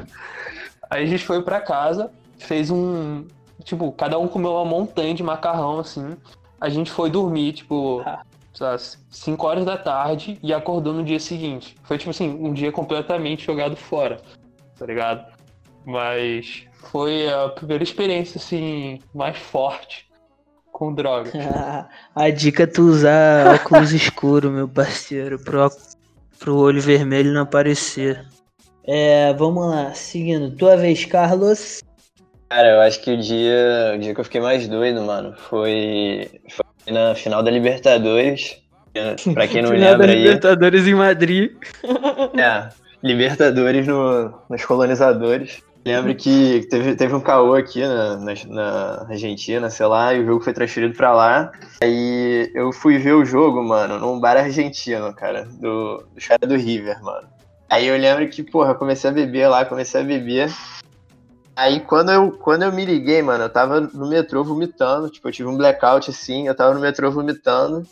[0.90, 3.26] Aí a gente foi pra casa, fez um.
[3.64, 6.18] Tipo, cada um comeu uma montanha de macarrão, assim.
[6.60, 8.04] A gente foi dormir, tipo,
[8.54, 11.76] sei lá, 5 horas da tarde e acordou no dia seguinte.
[11.84, 14.20] Foi, tipo assim, um dia completamente jogado fora,
[14.78, 15.26] tá ligado?
[15.86, 20.08] Mas foi a primeira experiência, assim, mais forte
[20.72, 21.32] com droga.
[22.14, 25.70] A dica é tu usar óculos escuro, meu parceiro, pro,
[26.40, 28.26] pro olho vermelho não aparecer.
[28.86, 30.56] É, vamos lá, seguindo.
[30.56, 31.82] Tua vez, Carlos.
[32.50, 36.30] Cara, eu acho que o dia, o dia que eu fiquei mais doido, mano, foi,
[36.50, 38.62] foi na final da Libertadores.
[39.34, 41.52] Pra quem não Final da lembra aí, Libertadores em Madrid.
[42.38, 42.70] é,
[43.02, 45.64] Libertadores no, nos colonizadores.
[45.86, 50.26] Lembro que teve, teve um caô aqui na, na, na Argentina, sei lá, e o
[50.26, 51.52] jogo foi transferido pra lá.
[51.82, 56.56] Aí eu fui ver o jogo, mano, num bar argentino, cara, do, do cara do
[56.56, 57.28] River, mano.
[57.70, 60.54] Aí eu lembro que, porra, eu comecei a beber lá, comecei a beber.
[61.56, 65.32] Aí quando eu, quando eu me liguei, mano, eu tava no metrô vomitando, tipo, eu
[65.32, 67.86] tive um blackout assim, eu tava no metrô vomitando.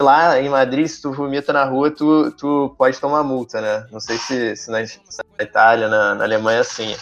[0.00, 3.86] Lá em Madrid, se tu vomita na rua, tu, tu pode tomar multa, né?
[3.92, 4.82] Não sei se, se na,
[5.38, 6.96] Itália, na, na Alemanha é assim.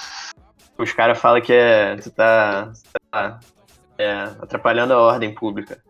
[0.77, 2.73] Os caras falam que é, tu tá,
[3.11, 3.41] tá
[3.97, 5.83] é, atrapalhando a ordem pública.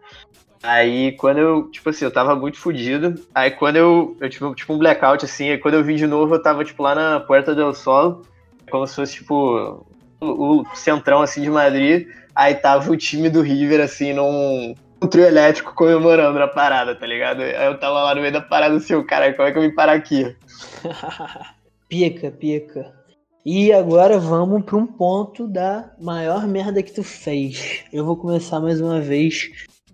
[0.62, 3.14] Aí quando eu, tipo assim, eu tava muito fudido.
[3.34, 6.34] Aí quando eu, eu tive tipo um blackout assim, aí quando eu vim de novo,
[6.34, 8.22] eu tava tipo lá na Puerta del Sol,
[8.70, 9.84] como se fosse tipo
[10.20, 12.06] o, o centrão assim de Madrid.
[12.34, 17.06] Aí tava o time do River assim num um trio elétrico comemorando na parada, tá
[17.06, 17.40] ligado?
[17.40, 19.62] Aí eu tava lá no meio da parada assim, o cara, como é que eu
[19.62, 20.36] vim parar aqui?
[21.88, 23.00] pica, pica.
[23.44, 27.84] E agora vamos para um ponto da maior merda que tu fez.
[27.90, 29.50] Eu vou começar mais uma vez.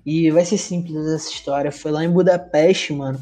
[0.06, 1.72] E vai ser simples essa história.
[1.72, 3.18] Foi lá em Budapeste, mano.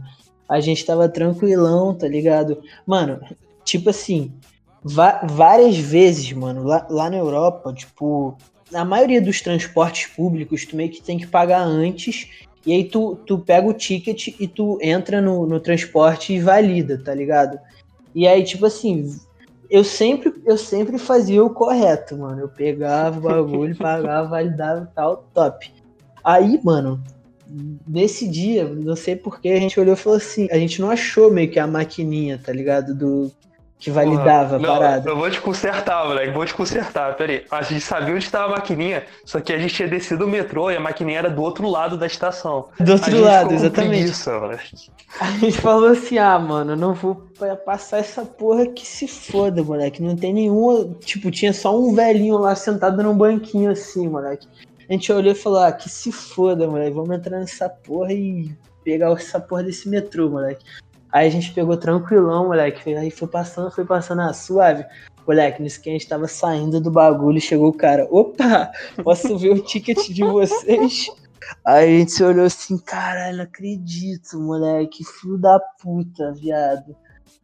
[0.47, 2.63] A gente tava tranquilão, tá ligado?
[2.87, 3.19] Mano,
[3.65, 4.31] tipo assim,
[4.85, 8.37] várias vezes, mano, lá, lá na Europa, tipo,
[8.71, 12.29] na maioria dos transportes públicos, tu meio que tem que pagar antes.
[12.67, 17.01] E aí tu, tu pega o ticket e tu entra no, no transporte e valida,
[17.03, 17.59] tá ligado?
[18.15, 19.19] E aí, tipo assim,
[19.71, 22.43] eu sempre, eu sempre fazia o correto, mano.
[22.43, 25.73] Eu pegava o bagulho, pagava, validava e tal, top.
[26.25, 27.03] Aí, mano,
[27.87, 31.31] nesse dia, não sei porquê, a gente olhou e falou assim, a gente não achou
[31.31, 32.95] meio que a maquininha, tá ligado?
[32.95, 33.31] Do
[33.85, 35.11] que validava a Não, parada.
[35.11, 36.33] Eu vou te consertar, moleque.
[36.33, 37.15] Vou te consertar.
[37.17, 37.45] Pera aí.
[37.51, 40.71] A gente sabia onde estava a maquininha, só que a gente tinha descido o metrô
[40.71, 42.69] e a maquininha era do outro lado da estação.
[42.81, 44.13] Do a outro lado, exatamente.
[44.31, 44.91] moleque.
[45.21, 49.07] A gente falou assim, ah, mano, eu não vou pa- passar essa porra que se
[49.07, 50.03] foda, moleque.
[50.03, 50.97] Não tem nenhuma.
[51.05, 54.49] Tipo, tinha só um velhinho lá sentado num banquinho assim, moleque.
[54.89, 56.95] A gente olhou e falou, ah, que se foda, moleque.
[56.95, 60.65] Vamos entrar nessa porra e pegar essa porra desse metrô, moleque.
[61.11, 62.95] Aí a gente pegou tranquilão, moleque.
[62.95, 64.85] Aí foi passando, foi passando a suave.
[65.27, 68.07] Moleque, nisso que a gente tava saindo do bagulho, chegou o cara.
[68.11, 68.71] Opa,
[69.03, 71.07] posso ver o ticket de vocês?
[71.65, 75.05] Aí a gente se olhou assim, caralho, não acredito, moleque.
[75.05, 76.95] Filho da puta, viado.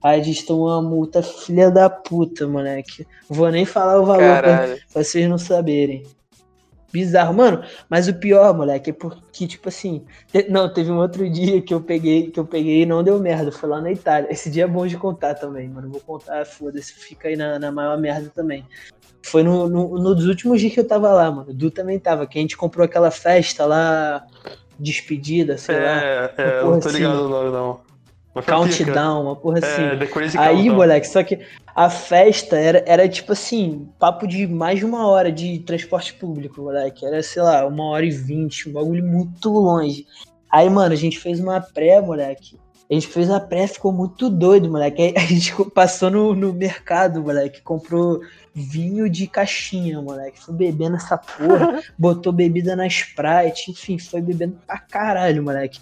[0.02, 3.06] Aí a gente tomou uma multa, filha da puta, moleque.
[3.28, 4.76] Vou nem falar o valor Caralho.
[4.92, 6.04] pra vocês não saberem.
[6.92, 7.62] Bizarro, mano.
[7.88, 10.04] Mas o pior, moleque, é porque, tipo assim.
[10.32, 13.18] te- Não, teve um outro dia que eu peguei, que eu peguei e não deu
[13.20, 13.52] merda.
[13.52, 14.30] Foi lá na Itália.
[14.30, 15.88] Esse dia é bom de contar também, mano.
[15.88, 18.64] Vou contar, foda-se, fica aí na, na maior merda também.
[19.22, 21.50] Foi no, no, dos últimos dias que eu tava lá, mano.
[21.50, 24.24] O Du também tava, que a gente comprou aquela festa lá,
[24.78, 26.02] despedida, sei lá.
[26.02, 26.98] É, é, eu não tô assim.
[26.98, 27.89] ligado no nome, não.
[28.34, 28.52] Pica.
[28.52, 29.82] Countdown, uma porra assim.
[29.82, 30.76] É, The Crazy Aí, Countdown.
[30.76, 31.40] moleque, só que
[31.74, 36.62] a festa era, era tipo assim, papo de mais de uma hora de transporte público,
[36.62, 37.04] moleque.
[37.04, 40.06] Era, sei lá, uma hora e vinte, um bagulho muito longe.
[40.50, 42.58] Aí, mano, a gente fez uma pré, moleque.
[42.90, 45.00] A gente fez a pré, ficou muito doido, moleque.
[45.00, 48.20] Aí a gente passou no, no mercado, moleque, comprou
[48.52, 50.40] vinho de caixinha, moleque.
[50.40, 55.80] Foi bebendo essa porra, botou bebida na Sprite, enfim, foi bebendo pra caralho, moleque.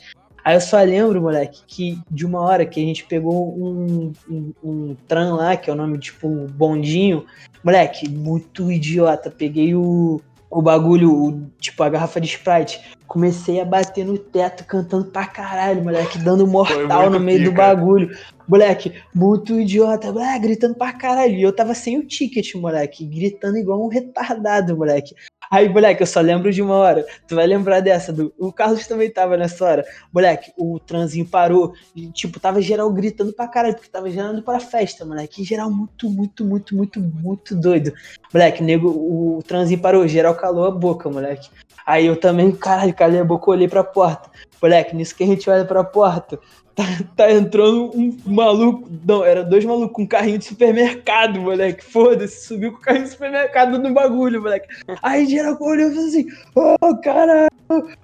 [0.49, 4.53] Aí eu só lembro, moleque, que de uma hora que a gente pegou um, um,
[4.65, 7.27] um tram lá, que é o nome, tipo, bondinho.
[7.63, 9.31] Moleque, muito idiota.
[9.31, 12.81] Peguei o, o bagulho, o- tipo, a garrafa de Sprite.
[13.09, 17.63] Comecei a bater no teto, cantando pra caralho, moleque, dando mortal no meio do pica.
[17.63, 18.15] bagulho.
[18.47, 21.35] Moleque, muito idiota, ah, gritando pra caralho.
[21.35, 25.15] E eu tava sem o ticket, moleque, gritando igual um retardado, moleque.
[25.51, 27.07] Aí, moleque, eu só lembro de uma hora.
[27.27, 28.33] Tu vai lembrar dessa, do...
[28.39, 29.85] o Carlos também tava nessa hora.
[30.13, 31.73] Moleque, o transinho parou.
[31.97, 35.41] E, tipo, tava geral gritando pra caralho, porque tava gerando pra festa, moleque.
[35.41, 37.95] E geral muito, muito, muito, muito, muito doido.
[38.33, 41.49] Moleque, nego, o transinho parou, geral calou a boca, moleque.
[41.89, 44.29] Aí eu também, caralho, calei a boca, olhei pra porta.
[44.61, 46.39] Moleque, nisso que a gente olha pra porta,
[46.75, 46.83] tá,
[47.17, 48.87] tá entrando um maluco.
[49.07, 51.83] Não, era dois malucos com um carrinho de supermercado, moleque.
[51.83, 54.69] Foda-se, subiu com o carrinho de supermercado no bagulho, moleque.
[55.03, 57.49] Aí geral olhou e fez assim, ô caralho!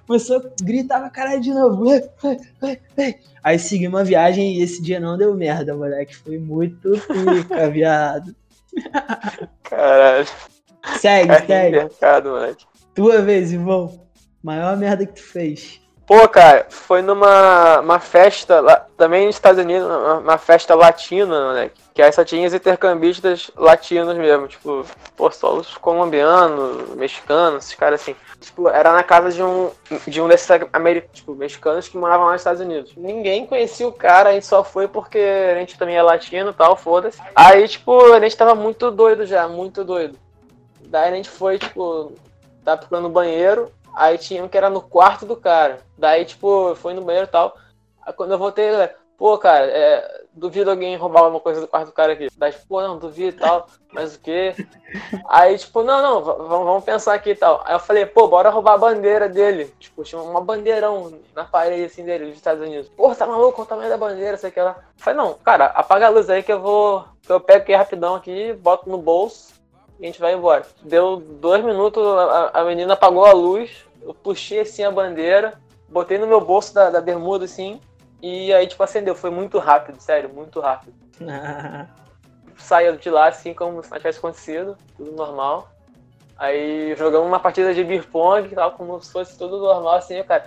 [0.07, 1.85] Começou a gritar pra caralho de novo.
[3.43, 6.15] Aí seguimos a viagem e esse dia não deu merda, moleque.
[6.15, 8.35] Foi muito pica, viado.
[9.61, 10.27] Caralho.
[10.99, 11.77] Segue, Carrinho de segue.
[11.77, 12.65] mercado, moleque.
[12.95, 13.99] Tua vez, irmão.
[14.41, 15.81] Maior merda que tu fez.
[16.07, 21.47] Pô, cara, foi numa uma festa lá, também nos Estados Unidos, uma, uma festa latina,
[21.47, 21.81] moleque.
[21.93, 24.85] Que aí só tinha os intercambistas latinos mesmo, tipo,
[25.17, 28.15] pô, só os colombianos, mexicanos, esses caras assim.
[28.39, 29.71] Tipo, era na casa de um,
[30.07, 32.93] de um desses americanos, tipo, mexicanos que moravam lá nos Estados Unidos.
[32.95, 36.53] Ninguém conhecia o cara, a gente só foi porque a gente também é latino e
[36.53, 37.19] tal, foda-se.
[37.35, 40.19] Aí, tipo, a gente tava muito doido já, muito doido.
[40.87, 42.13] Daí a gente foi, tipo,
[42.65, 45.79] tava procurando banheiro, Aí tinha um que era no quarto do cara.
[45.97, 47.57] Daí, tipo, foi no banheiro e tal.
[48.05, 51.87] Aí quando eu voltei, ele, pô, cara, é, duvido alguém roubar alguma coisa do quarto
[51.87, 52.27] do cara aqui.
[52.37, 54.53] Daí, tipo, pô, não, duvido e tal, mas o quê?
[55.29, 57.63] Aí, tipo, não, não, vamos vamos pensar aqui e tal.
[57.65, 59.73] Aí eu falei, pô, bora roubar a bandeira dele.
[59.79, 62.89] Tipo, tinha uma bandeirão na parede, assim, dele, dos Estados Unidos.
[62.89, 63.61] Pô, tá maluco?
[63.61, 64.75] O tamanho da bandeira, sei que lá.
[64.77, 67.73] Eu falei, não, cara, apaga a luz aí que eu vou, que eu pego aqui
[67.73, 69.54] rapidão aqui, boto no bolso
[69.99, 70.65] e a gente vai embora.
[70.83, 75.53] Deu dois minutos, a, a menina apagou a luz, eu puxei assim a bandeira,
[75.87, 77.79] botei no meu bolso da, da bermuda assim,
[78.21, 79.15] e aí tipo acendeu.
[79.15, 80.93] Foi muito rápido, sério, muito rápido.
[82.57, 85.69] Saiu de lá assim como se nada tivesse acontecido, tudo normal.
[86.37, 90.45] Aí jogamos uma partida de beer pong, tal, como se fosse tudo normal assim, cara.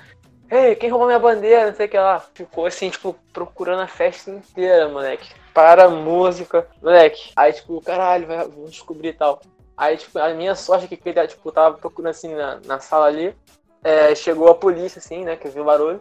[0.50, 1.66] Ei, quem roubou minha bandeira?
[1.66, 2.20] Não sei o que lá.
[2.34, 5.30] Ficou assim, tipo, procurando a festa inteira, moleque.
[5.58, 6.68] Para a música.
[6.80, 7.32] Moleque.
[7.34, 9.40] Aí, tipo, caralho, vai, vamos descobrir e tal.
[9.76, 13.06] Aí, tipo, a minha sorte é que ele, tipo, tava procurando assim na, na sala
[13.06, 13.34] ali.
[13.82, 16.00] É, chegou a polícia, assim, né, que viu o barulho.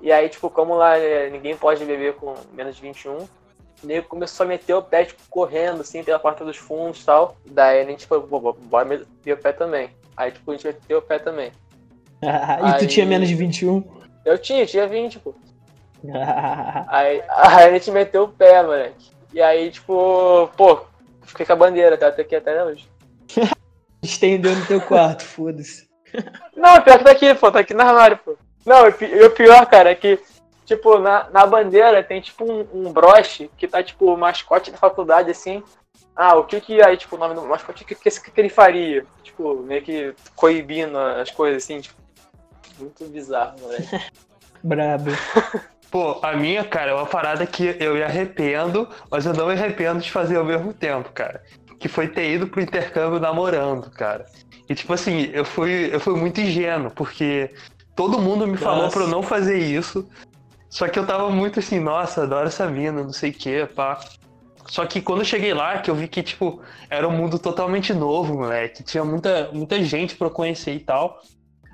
[0.00, 3.28] E aí, tipo, como lá é, ninguém pode beber com menos de 21, o
[3.84, 7.36] nego começou a meter o pé, tipo, correndo, assim, pela porta dos fundos e tal.
[7.46, 9.90] Daí a gente falou, pô, bora meter o pé também.
[10.16, 11.52] Aí, tipo, a gente meteu o pé também.
[12.20, 14.02] e tu Aí- tinha menos de 21?
[14.24, 15.32] Eu tinha, tinha 20, pô.
[16.88, 19.10] Aí, aí a gente meteu o pé, moleque.
[19.32, 20.84] E aí, tipo, pô,
[21.22, 22.88] fiquei com a bandeira, tá até aqui até hoje.
[24.02, 25.88] Estendeu no teu quarto, foda-se.
[26.56, 28.36] Não, pior que tá aqui, pô, tá aqui no armário, pô.
[28.66, 30.20] Não, e o pior, cara, é que,
[30.64, 34.76] tipo, na, na bandeira tem, tipo, um, um broche que tá, tipo, o mascote da
[34.76, 35.62] faculdade, assim.
[36.14, 38.40] Ah, o que que, aí, tipo, o nome do mascote, o que que, que que
[38.40, 39.06] ele faria?
[39.22, 41.96] Tipo, meio que coibindo as coisas, assim, tipo,
[42.78, 43.88] muito bizarro, moleque.
[44.62, 45.10] Brabo.
[45.92, 49.52] Pô, a minha, cara, é uma parada que eu me arrependo, mas eu não me
[49.52, 51.40] arrependo de fazer ao mesmo tempo, cara.
[51.78, 54.26] Que foi ter ido pro intercâmbio namorando, cara.
[54.68, 57.50] E tipo assim, eu fui, eu fui muito ingênuo, porque
[57.94, 60.08] Todo mundo me falou pra eu não fazer isso.
[60.70, 64.00] Só que eu tava muito assim, nossa, adoro essa mina, não sei o que, pá.
[64.66, 67.92] Só que quando eu cheguei lá, que eu vi que, tipo, era um mundo totalmente
[67.92, 68.82] novo, moleque.
[68.82, 71.20] Tinha muita, muita gente pra eu conhecer e tal.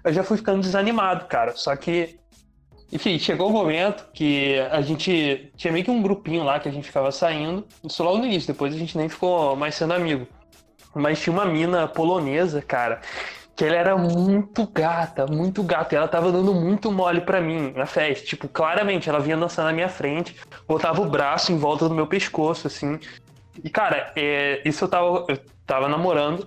[0.04, 1.52] Eu já fui ficando desanimado, cara.
[1.54, 2.18] Só que,
[2.90, 6.72] enfim, chegou o momento que a gente tinha meio que um grupinho lá que a
[6.72, 7.66] gente ficava saindo.
[7.84, 10.26] Isso logo no início, depois a gente nem ficou mais sendo amigo.
[10.94, 13.00] Mas tinha uma mina polonesa, cara,
[13.54, 15.94] que ela era muito gata, muito gata.
[15.94, 18.26] E ela tava dando muito mole pra mim na festa.
[18.26, 20.34] Tipo, claramente, ela vinha dançando na minha frente,
[20.66, 22.98] botava o braço em volta do meu pescoço, assim.
[23.62, 26.46] E, cara, é, isso eu tava, eu tava namorando.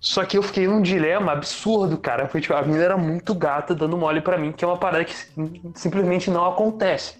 [0.00, 2.26] Só que eu fiquei num dilema absurdo, cara.
[2.26, 5.04] Foi, tipo, a menina era muito gata dando mole pra mim, que é uma parada
[5.04, 7.16] que sim- simplesmente não acontece.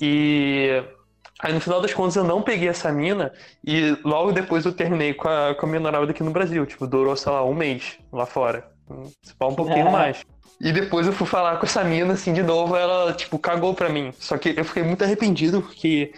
[0.00, 0.82] E
[1.40, 3.32] aí no final das contas eu não peguei essa mina
[3.64, 6.66] e logo depois eu terminei com a, com a minha namorada aqui no Brasil.
[6.66, 8.66] Tipo, durou, sei lá, um mês lá fora.
[9.22, 9.90] Se um pouquinho É.
[9.92, 10.24] mais.
[10.60, 13.88] E depois eu fui falar com essa mina, assim, de novo, ela, tipo, cagou pra
[13.88, 14.12] mim.
[14.18, 16.12] Só que eu fiquei muito arrependido, porque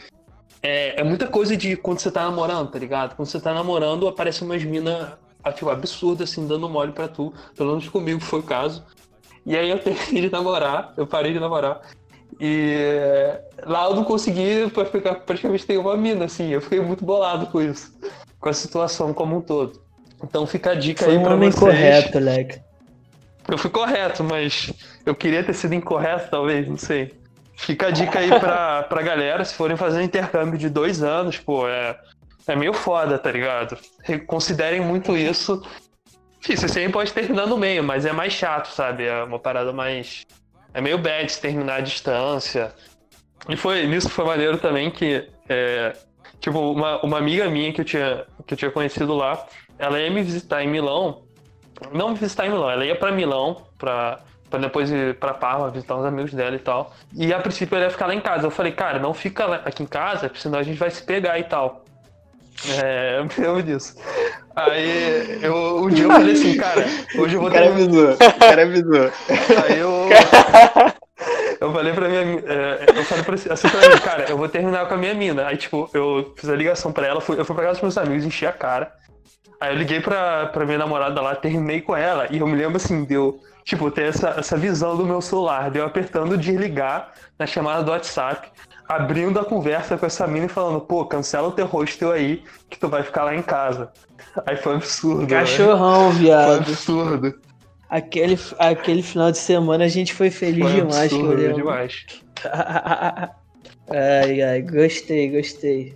[0.63, 3.17] é, é muita coisa de quando você tá namorando, tá ligado?
[3.17, 5.13] Quando você tá namorando, aparece umas minas,
[5.53, 7.33] tipo, absurdas, assim, dando mole pra tu.
[7.57, 8.85] Pelo menos comigo foi o caso.
[9.45, 11.81] E aí eu terminei de namorar, eu parei de namorar.
[12.41, 13.31] E
[13.65, 16.49] lá eu não consegui pra ficar praticamente ter uma mina, assim.
[16.49, 17.93] Eu fiquei muito bolado com isso.
[18.41, 19.83] Com a situação como um todo.
[20.23, 21.55] Então fica a dica Foi aí um pra vocês.
[21.55, 22.61] correto, Leque.
[23.49, 24.73] Eu fui correto, mas
[25.05, 27.15] eu queria ter sido incorreto, talvez, não sei.
[27.57, 31.39] Fica a dica aí pra, pra galera, se forem fazer um intercâmbio de dois anos,
[31.39, 31.97] pô, é,
[32.47, 33.79] é meio foda, tá ligado?
[34.27, 35.63] Considerem muito isso.
[36.41, 39.07] Enfim, você sempre pode terminar no meio, mas é mais chato, sabe?
[39.07, 40.27] É uma parada mais.
[40.75, 42.75] É meio bad se terminar à distância.
[43.49, 45.27] E foi nisso foi maneiro também que.
[45.49, 45.95] é,
[46.41, 49.47] tipo, uma, uma amiga minha que eu, tinha, que eu tinha conhecido lá,
[49.79, 51.23] ela ia me visitar em Milão.
[51.93, 55.71] Não me visitar em Milão, ela ia pra Milão pra, pra depois ir pra Parma
[55.71, 56.95] visitar uns amigos dela e tal.
[57.15, 58.47] E a princípio ela ia ficar lá em casa.
[58.47, 61.39] Eu falei, cara, não fica aqui em casa, porque senão a gente vai se pegar
[61.39, 61.84] e tal.
[62.83, 63.95] É, eu me lembro disso.
[64.57, 66.85] Aí eu, um dia eu falei assim, cara,
[67.19, 67.73] hoje eu vou O cara ter.
[67.73, 69.11] avisou, o cara avisou.
[69.65, 70.09] Aí eu.
[71.61, 74.49] Eu falei pra minha mi- é, Eu falei pra, assim pra mim, cara, eu vou
[74.49, 75.47] terminar com a minha mina.
[75.47, 77.97] Aí, tipo, eu fiz a ligação pra ela, fui, eu fui pra casa dos meus
[77.99, 78.93] amigos, enchi a cara.
[79.61, 82.77] Aí eu liguei pra, pra minha namorada lá, terminei com ela, e eu me lembro
[82.77, 83.41] assim, deu.
[83.65, 88.49] Tipo, ter essa, essa visão do meu celular, deu apertando desligar na chamada do WhatsApp,
[88.89, 92.79] abrindo a conversa com essa mina e falando, pô, cancela o teu hostel aí, que
[92.79, 93.91] tu vai ficar lá em casa.
[94.47, 95.23] Aí foi um absurdo.
[95.23, 95.27] né?
[95.29, 96.61] Cachorrão, Foi viado.
[96.61, 97.35] absurdo.
[97.89, 101.57] Aquele, aquele final de semana a gente foi feliz Foi demais, que eu absurdo lembro.
[101.57, 102.07] demais.
[103.91, 105.95] ai, ai, gostei, gostei.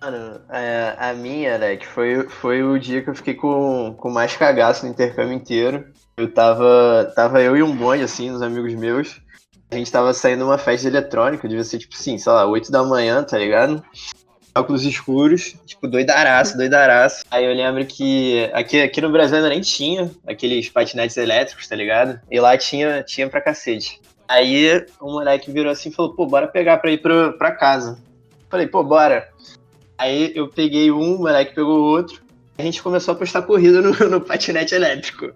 [0.00, 4.10] Mano, é, a minha, né, que foi, foi o dia que eu fiquei com, com
[4.10, 5.84] mais cagaço no intercâmbio inteiro.
[6.16, 9.20] Eu tava, tava eu e um bonde, assim, uns amigos meus.
[9.72, 12.84] A gente tava saindo uma festa eletrônica, devia ser, tipo assim, sei lá, 8 da
[12.84, 13.82] manhã, tá ligado?
[14.54, 17.24] Óculos escuros, tipo, doidaraço, doidaraço.
[17.30, 21.74] Aí eu lembro que aqui, aqui no Brasil ainda nem tinha aqueles patinetes elétricos, tá
[21.74, 22.20] ligado?
[22.30, 23.98] E lá tinha, tinha pra cacete.
[24.28, 27.98] Aí o moleque virou assim e falou, pô, bora pegar pra ir pro, pra casa.
[28.50, 29.26] Falei, pô, bora.
[29.96, 32.20] Aí eu peguei um, o moleque pegou o outro.
[32.58, 35.32] A gente começou a postar corrida no, no patinete elétrico.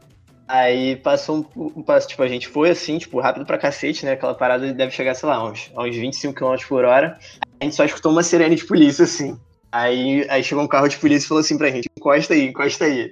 [0.49, 4.13] Aí passou um, passo, tipo, a gente foi assim, tipo, rápido pra cacete, né?
[4.13, 7.19] Aquela parada deve chegar, sei lá, uns, uns 25 km por hora.
[7.61, 9.39] A gente só escutou uma sirene de polícia, assim.
[9.73, 12.85] Aí, aí chegou um carro de polícia e falou assim pra gente, encosta aí, encosta
[12.85, 13.11] aí.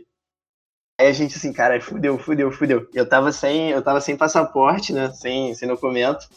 [1.01, 2.89] Aí a gente assim, cara, fudeu, fudeu, fudeu.
[2.95, 5.11] Eu tava sem, eu tava sem passaporte, né?
[5.11, 6.29] Sem, sem documento.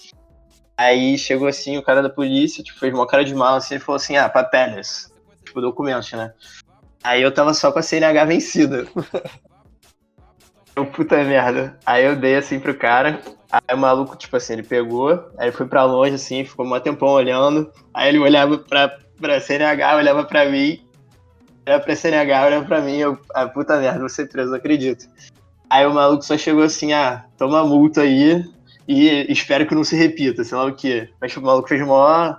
[0.75, 3.79] Aí chegou assim, o cara da polícia, tipo, fez uma cara de mal assim, e
[3.79, 5.13] falou assim, ah, papeles.
[5.45, 6.33] Tipo, documentos, né?
[7.03, 8.87] Aí eu tava só com a CNH vencida.
[10.77, 11.75] Eu, puta merda.
[11.83, 13.19] Aí eu dei assim pro cara.
[13.51, 17.09] Aí o maluco, tipo assim, ele pegou, aí foi pra longe, assim, ficou um tempão
[17.09, 17.71] olhando.
[17.91, 20.79] Aí ele olhava pra, pra CNH, olhava pra mim.
[21.65, 22.97] Olhava pra CNH, olhava pra mim.
[22.97, 25.07] Eu, ah, puta merda, vou ser preso, não acredito.
[25.67, 28.45] Aí o maluco só chegou assim, ah, toma multa aí
[28.87, 31.09] e espero que não se repita, sei lá o quê.
[31.19, 32.35] Mas tipo, o maluco fez mó.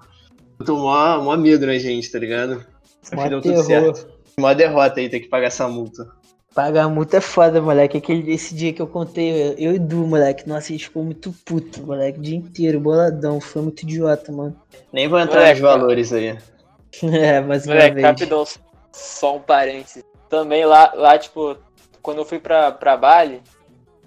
[0.57, 2.64] Botou mó, mó medo na gente, tá ligado?
[3.11, 4.07] Que deu tudo certo.
[4.39, 6.17] Mó derrota aí ter que pagar essa multa.
[6.59, 7.98] Pagar multa é foda, moleque.
[7.98, 10.48] Aquele, esse dia que eu contei, eu, eu e Du, moleque.
[10.48, 12.18] Nossa, a gente ficou muito puto, moleque.
[12.18, 13.40] O dia inteiro, boladão.
[13.40, 14.61] Foi muito idiota, mano.
[14.92, 16.36] Nem vou entrar Moleque, nos valores aí.
[17.00, 18.04] É, uma Moleque, vez.
[18.04, 18.44] rapidão,
[18.90, 20.02] só um parênteses.
[20.28, 21.56] Também lá, lá, tipo,
[22.02, 23.40] quando eu fui pra, pra Bali,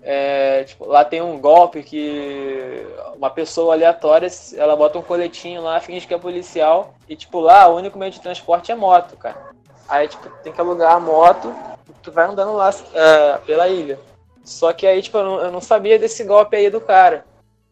[0.02, 2.86] é, tipo, lá tem um golpe que
[3.16, 4.28] uma pessoa aleatória,
[4.58, 8.12] ela bota um coletinho lá, finge que é policial, e tipo, lá o único meio
[8.12, 9.52] de transporte é moto, cara.
[9.92, 11.54] Aí, tipo, tem que alugar a moto,
[12.02, 14.00] tu vai andando lá é, pela ilha.
[14.42, 17.26] Só que aí, tipo, eu não, eu não sabia desse golpe aí do cara.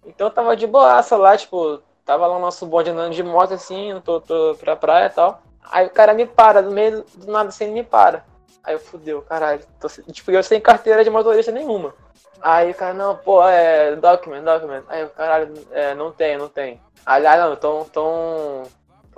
[0.05, 3.53] Então eu tava de boaça lá, tipo, tava lá o nosso bonde andando de moto
[3.53, 5.41] assim, tô, tô pra praia e tal.
[5.71, 8.25] Aí o cara me para, do meio do nada assim, ele me para.
[8.65, 9.61] Aí eu fudeu, caralho.
[9.79, 11.93] Tô, tipo, eu sem carteira de motorista nenhuma.
[12.41, 14.83] Aí o cara, não, pô, é document, document.
[14.89, 16.81] Aí o caralho, é, não tem, não tem.
[17.05, 18.63] Aí, ah, não, então, então,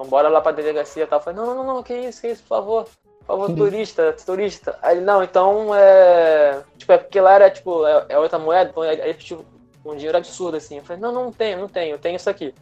[0.01, 1.19] então bora lá pra delegacia e tal.
[1.19, 2.87] Eu falei, não, não, não, não, que isso, que isso, por favor.
[3.19, 4.77] Por favor, turista, turista.
[4.81, 6.61] Aí não, então é.
[6.77, 9.45] Tipo, é porque lá era, tipo, é, é outra moeda, então é tipo,
[9.85, 10.77] um dinheiro absurdo, assim.
[10.77, 12.53] Eu falei, não, não tenho, não tenho, eu tenho isso aqui.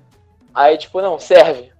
[0.53, 1.71] Aí, tipo, não, serve.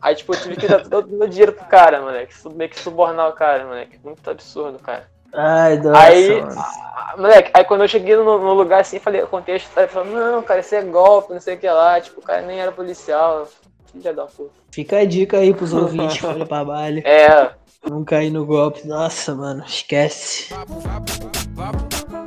[0.00, 2.34] Aí, tipo, eu tive que dar todo o meu dinheiro pro cara, moleque.
[2.54, 3.98] Meio que subornar o cara, moleque.
[4.02, 5.08] Muito absurdo, cara.
[5.34, 9.54] Ai, nossa, Aí, ah, moleque, aí quando eu cheguei no, no lugar assim, falei, contei
[9.54, 12.00] a história, falou, não, cara, isso é golpe, não sei o que lá.
[12.00, 13.46] Tipo, o cara nem era policial.
[13.98, 14.50] Filha da puta.
[14.70, 17.02] Fica a dica aí pros ouvintes que forem pra baile.
[17.04, 17.50] É,
[17.88, 18.86] Não cair no golpe.
[18.86, 20.52] Nossa, mano, esquece.
[20.54, 21.12] Vapo, vapo,
[21.54, 21.78] vapo,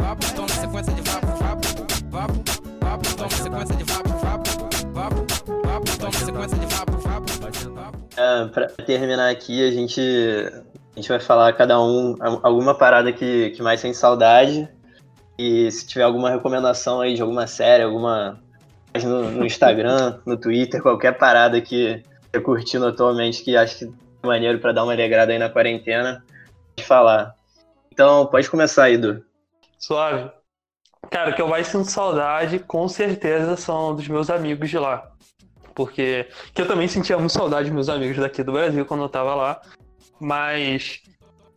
[0.01, 1.67] vapo, toma sequência de vapo, vapo,
[2.09, 2.33] vapo,
[2.81, 4.49] vapo, toma sequência de vapo, vapo,
[4.93, 5.25] vapo,
[5.63, 7.97] vapo, toma sequência de vapo, vapo, vapo.
[8.17, 13.51] É, pra terminar aqui, a gente, a gente vai falar cada um alguma parada que,
[13.51, 14.67] que mais sente saudade.
[15.37, 18.39] E se tiver alguma recomendação aí de alguma série, alguma
[19.03, 24.27] no, no Instagram, no Twitter, qualquer parada que você curtindo atualmente que acha que é
[24.27, 26.23] maneiro pra dar uma alegrada aí na quarentena,
[26.75, 27.35] pode falar.
[27.91, 29.23] Então, pode começar aí, Du.
[29.77, 30.31] Suave.
[31.09, 35.11] Cara, o que eu mais sinto saudade, com certeza, são dos meus amigos de lá.
[35.73, 39.09] Porque que eu também sentia muito saudade dos meus amigos daqui do Brasil quando eu
[39.09, 39.61] tava lá.
[40.19, 41.01] Mas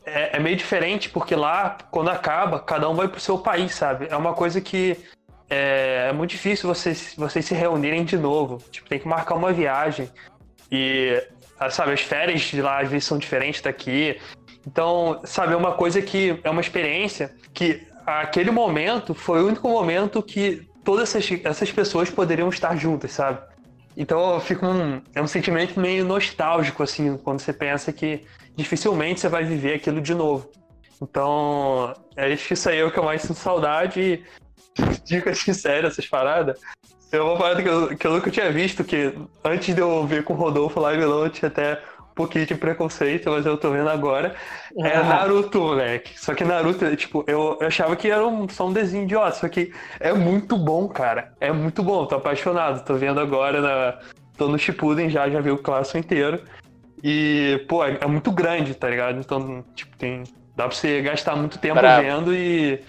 [0.07, 4.09] é, é meio diferente, porque lá, quando acaba, cada um vai pro seu país, sabe?
[4.11, 4.97] É uma coisa que
[5.49, 8.59] é, é muito difícil vocês, vocês se reunirem de novo.
[8.70, 10.09] Tipo, tem que marcar uma viagem.
[10.70, 11.22] E,
[11.59, 14.18] ah, sabe, as férias de lá às vezes são diferentes daqui.
[14.66, 19.68] Então, sabe, é uma coisa que é uma experiência que aquele momento foi o único
[19.68, 23.40] momento que todas essas, essas pessoas poderiam estar juntas, sabe?
[23.97, 28.22] Então fica um, é um sentimento meio nostálgico, assim, quando você pensa que
[28.57, 30.51] dificilmente você vai viver aquilo de novo.
[31.01, 34.01] Então, é isso aí é o que eu mais sinto saudade.
[34.01, 34.24] E,
[35.05, 36.61] dicas sinceras, essas paradas.
[37.12, 40.24] É uma parada que eu, que eu nunca tinha visto, que antes de eu ver
[40.24, 43.57] com o Rodolfo lá em Milão, eu tinha até um pouquinho de preconceito, mas eu
[43.57, 44.34] tô vendo agora.
[44.76, 46.18] É Naruto, moleque.
[46.18, 49.48] Só que Naruto, tipo, eu, eu achava que era um, só um desenho idiota, só
[49.48, 51.32] que é muito bom, cara.
[51.40, 52.84] É muito bom, tô apaixonado.
[52.84, 53.98] Tô vendo agora, na,
[54.36, 56.42] tô no Shippuden já, já vi o clássico inteiro.
[57.02, 59.20] E, pô, é, é muito grande, tá ligado?
[59.20, 60.24] Então, tipo, tem,
[60.57, 62.02] dá pra você gastar muito tempo Brabo.
[62.02, 62.80] vendo e...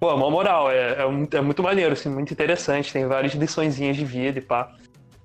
[0.00, 2.90] Pô, uma moral, é, é, muito, é muito maneiro, assim, muito interessante.
[2.90, 4.72] Tem várias liçõezinhas de vida e pá.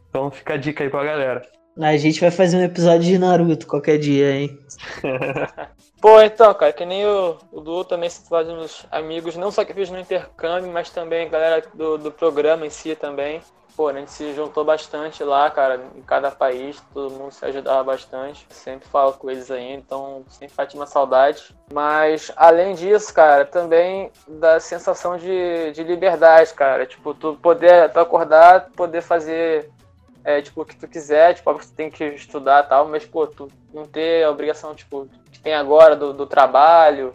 [0.09, 1.41] Então fica a dica aí pra galera.
[1.79, 4.59] A gente vai fazer um episódio de Naruto qualquer dia, hein?
[6.01, 9.63] Pô, então, cara, que nem o, o Du também se faz uns amigos, não só
[9.63, 13.41] que fiz no intercâmbio, mas também a galera do, do programa em si também.
[13.75, 17.83] Pô, a gente se juntou bastante lá, cara, em cada país, todo mundo se ajudava
[17.83, 18.47] bastante.
[18.49, 21.53] Sempre falo com eles ainda, então sempre bate uma saudade.
[21.73, 26.85] Mas, além disso, cara, também da sensação de, de liberdade, cara.
[26.85, 29.69] Tipo, tu poder tu acordar, poder fazer
[30.23, 32.87] é, tipo, o que tu quiser, tipo, óbvio que tu tem que estudar e tal,
[32.87, 37.13] mas, pô, tu não ter a obrigação, tipo, que tem agora do, do trabalho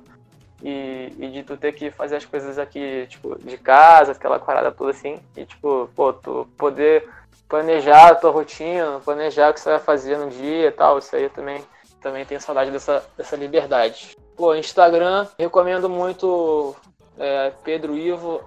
[0.62, 4.70] e, e de tu ter que fazer as coisas aqui, tipo, de casa, aquela parada
[4.70, 7.08] toda assim, e, tipo, pô, tu poder
[7.48, 11.14] planejar a tua rotina, planejar o que você vai fazer no dia e tal, isso
[11.16, 11.62] aí eu também,
[12.00, 14.16] também tenho saudade dessa, dessa liberdade.
[14.36, 16.76] Pô, Instagram, recomendo muito
[17.18, 18.42] é, Pedro Ivo,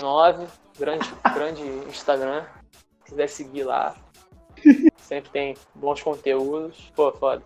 [0.00, 0.46] 9,
[0.78, 2.44] grande, grande Instagram
[3.04, 3.94] quiser seguir lá.
[4.96, 6.90] Sempre tem bons conteúdos.
[6.94, 7.42] Pô, foda.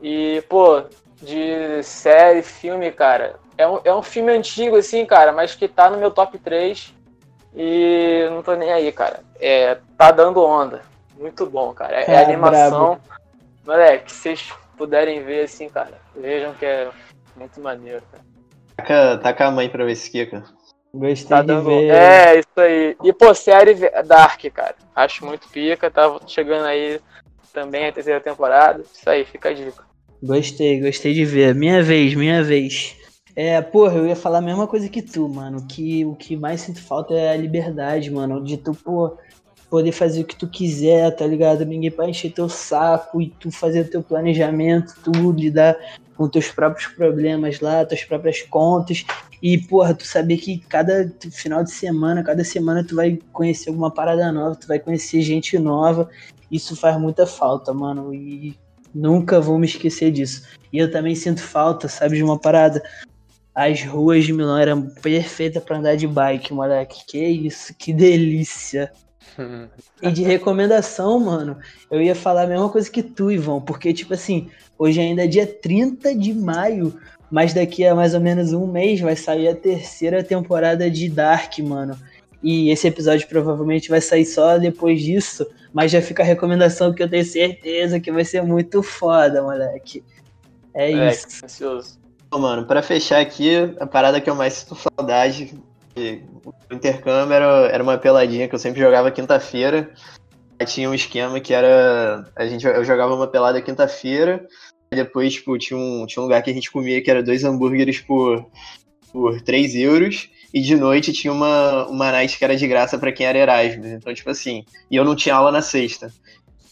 [0.00, 0.82] E, pô,
[1.20, 3.36] de série, filme, cara.
[3.58, 6.94] É um, é um filme antigo, assim, cara, mas que tá no meu top 3.
[7.54, 9.20] E não tô nem aí, cara.
[9.38, 10.82] É, tá dando onda.
[11.18, 11.96] Muito bom, cara.
[12.00, 12.98] É, é Ah, animação.
[13.66, 16.88] Moleque, se vocês puderem ver, assim, cara, vejam que é
[17.36, 18.24] muito maneiro, cara.
[18.76, 20.42] Taca, taca a mãe pra ver esse Kika.
[20.94, 21.66] Gostei Tá de dando.
[21.68, 21.90] ver.
[21.90, 22.96] É, isso aí.
[23.04, 23.74] E, pô, série
[24.04, 24.74] Dark, cara.
[24.96, 25.90] Acho muito pica.
[25.90, 27.00] Tá chegando aí
[27.52, 28.82] também a terceira temporada.
[28.82, 29.84] Isso aí, fica a dica.
[30.22, 31.54] Gostei, gostei de ver.
[31.54, 32.94] Minha vez, minha vez.
[33.34, 35.66] É, porra, eu ia falar a mesma coisa que tu, mano.
[35.66, 38.42] Que o que mais sinto falta é a liberdade, mano.
[38.44, 39.16] De tu, pô,
[39.70, 41.64] poder fazer o que tu quiser, tá ligado?
[41.64, 45.76] Ninguém pra encher teu saco e tu fazer o teu planejamento, tu lidar
[46.16, 49.06] com teus próprios problemas lá, tuas próprias contas.
[49.40, 53.90] E, porra, tu saber que cada final de semana, cada semana tu vai conhecer alguma
[53.90, 56.10] parada nova, tu vai conhecer gente nova.
[56.50, 58.12] Isso faz muita falta, mano.
[58.12, 58.54] E
[58.94, 60.46] nunca vou me esquecer disso.
[60.72, 62.82] E eu também sinto falta, sabe, de uma parada.
[63.54, 67.04] As ruas de Milão eram perfeitas pra andar de bike, moleque.
[67.06, 68.92] Que isso, que delícia.
[70.02, 71.58] E de recomendação, mano,
[71.90, 75.26] eu ia falar a mesma coisa que tu, Ivan, porque, tipo assim, hoje ainda é
[75.26, 76.98] dia 30 de maio,
[77.30, 81.58] mas daqui a mais ou menos um mês vai sair a terceira temporada de Dark,
[81.58, 81.98] mano.
[82.42, 87.02] E esse episódio provavelmente vai sair só depois disso, mas já fica a recomendação que
[87.02, 90.02] eu tenho certeza que vai ser muito foda, moleque.
[90.72, 91.44] É Moleque, isso.
[91.44, 92.00] ansioso.
[92.30, 95.52] Ô, mano, pra fechar aqui, a parada que eu mais sinto saudade
[96.70, 99.92] o intercâmbio era, era uma peladinha que eu sempre jogava quinta-feira.
[100.58, 102.30] Aí tinha um esquema que era.
[102.36, 104.46] A gente, eu jogava uma pelada quinta-feira,
[104.90, 107.44] aí depois, tipo, tinha um, tinha um lugar que a gente comia que era dois
[107.44, 108.46] hambúrgueres por,
[109.12, 110.30] por 3 euros.
[110.52, 113.86] E de noite tinha uma, uma night que era de graça pra quem era Erasmus.
[113.86, 116.12] Então, tipo assim, e eu não tinha aula na sexta.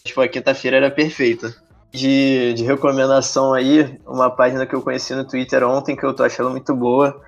[0.03, 1.55] Tipo, a quinta-feira era perfeita.
[1.91, 6.23] De, de recomendação aí, uma página que eu conheci no Twitter ontem que eu tô
[6.23, 7.19] achando muito boa.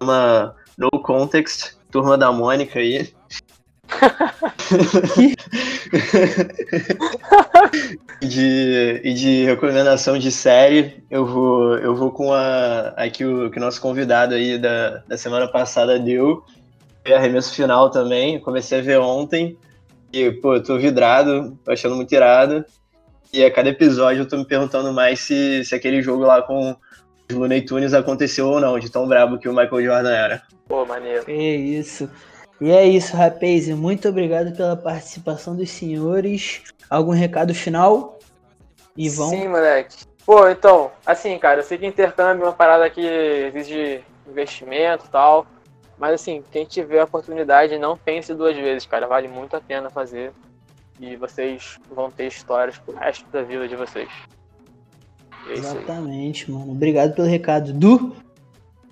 [0.00, 3.12] Uma No Context, Turma da Mônica aí.
[8.20, 13.24] E de, e de recomendação de série, eu vou, eu vou com a, a que,
[13.24, 16.42] o, que o nosso convidado aí da, da semana passada deu.
[17.04, 18.40] Foi arremesso final também.
[18.40, 19.56] Comecei a ver ontem.
[20.12, 22.64] E, pô, eu tô vidrado, tô achando muito irado.
[23.32, 26.76] E a cada episódio eu tô me perguntando mais se, se aquele jogo lá com
[27.28, 30.42] os Looney Tunes aconteceu ou não, de tão brabo que o Michael Jordan era.
[30.68, 31.24] Pô, maneiro.
[31.24, 32.08] Que isso.
[32.60, 33.68] E é isso, rapaz.
[33.68, 36.62] e Muito obrigado pela participação dos senhores.
[36.88, 38.18] Algum recado final?
[38.96, 39.30] Ivão?
[39.30, 40.04] Sim, moleque.
[40.24, 45.08] Pô, então, assim, cara, eu sei que intercâmbio é uma parada que exige investimento e
[45.08, 45.46] tal.
[45.98, 49.06] Mas assim, quem tiver a oportunidade, não pense duas vezes, cara.
[49.06, 50.32] Vale muito a pena fazer.
[51.00, 54.08] E vocês vão ter histórias pro resto da vida de vocês.
[55.46, 55.52] E é.
[55.54, 56.72] Exatamente, mano.
[56.72, 57.72] Obrigado pelo recado.
[57.72, 58.16] Du?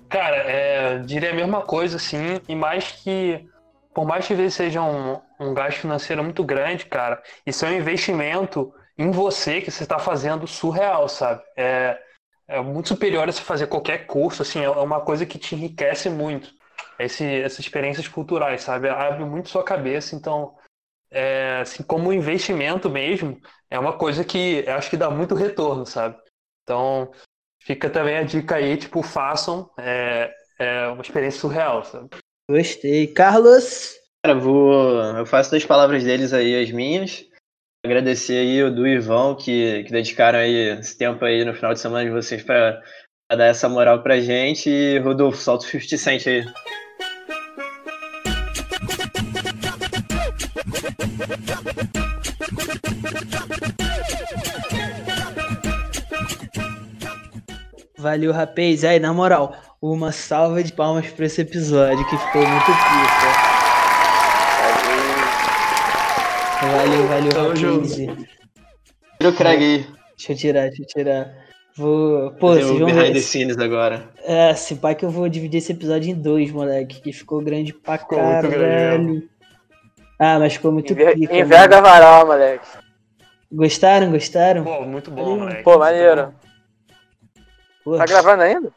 [0.09, 3.49] Cara, é, diria a mesma coisa, assim, e mais que,
[3.95, 8.73] por mais que seja um, um gasto financeiro muito grande, cara, isso é um investimento
[8.97, 11.43] em você que você está fazendo surreal, sabe?
[11.57, 12.01] É,
[12.49, 16.09] é muito superior a você fazer qualquer curso, assim, é uma coisa que te enriquece
[16.11, 16.51] muito.
[16.99, 18.89] Esse, essas experiências culturais, sabe?
[18.89, 20.57] Abre muito sua cabeça, então,
[21.11, 23.41] é, assim, como investimento mesmo,
[23.71, 26.17] é uma coisa que acho que dá muito retorno, sabe?
[26.63, 27.11] Então,
[27.61, 32.11] fica também a dica aí, tipo, façam, é, é uma experiência surreal, sabe?
[32.53, 33.07] Gostei.
[33.07, 33.95] Carlos?
[34.23, 35.01] Cara, vou.
[35.17, 37.25] Eu faço das palavras deles aí as minhas.
[37.83, 41.81] Agradecer aí o do Ivão, que, que dedicaram aí esse tempo aí no final de
[41.81, 42.79] semana de vocês pra,
[43.27, 44.69] pra dar essa moral pra gente.
[44.69, 46.45] E Rodolfo, solta o 50 Cent aí.
[57.97, 58.85] Valeu, rapaz.
[58.85, 63.53] Aí, na moral, uma salva de palmas pra esse episódio que ficou muito pica.
[66.63, 67.89] Valeu, valeu, junto.
[67.89, 69.87] Tira o Craig aí.
[70.17, 71.35] Deixa eu tirar, deixa eu tirar.
[71.77, 72.31] Vou.
[72.33, 73.21] Pô, Fazer vocês vão behind the ver.
[73.21, 74.09] scenes agora.
[74.25, 77.01] É, se pá que eu vou dividir esse episódio em dois, moleque.
[77.01, 79.29] Que ficou grande pra Ficou muito grande caralho.
[80.19, 81.37] Ah, mas ficou muito Enver- pica.
[81.37, 81.89] Enverga mano.
[81.89, 82.67] varal, moleque.
[83.51, 84.11] Gostaram?
[84.13, 84.63] Gostaram?
[84.65, 85.39] Pô, muito bom, Valeu.
[85.41, 85.63] moleque.
[85.65, 86.35] Pô, muito maneiro.
[87.85, 88.71] Pô, Tá gravando ainda?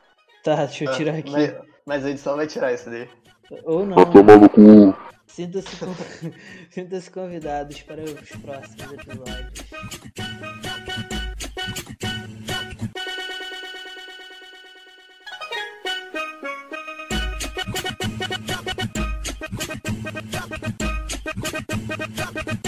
[0.45, 1.31] Tá, deixa eu ah, tirar aqui.
[1.31, 1.55] Mas,
[1.87, 3.09] mas a edição vai tirar isso daí.
[3.63, 3.95] Ou não.
[3.95, 4.95] Tá tomando cu.
[5.25, 5.87] Sinta-se con...
[6.69, 9.65] Sinta convidados para os próximos episódios.
[22.15, 22.64] Drop it,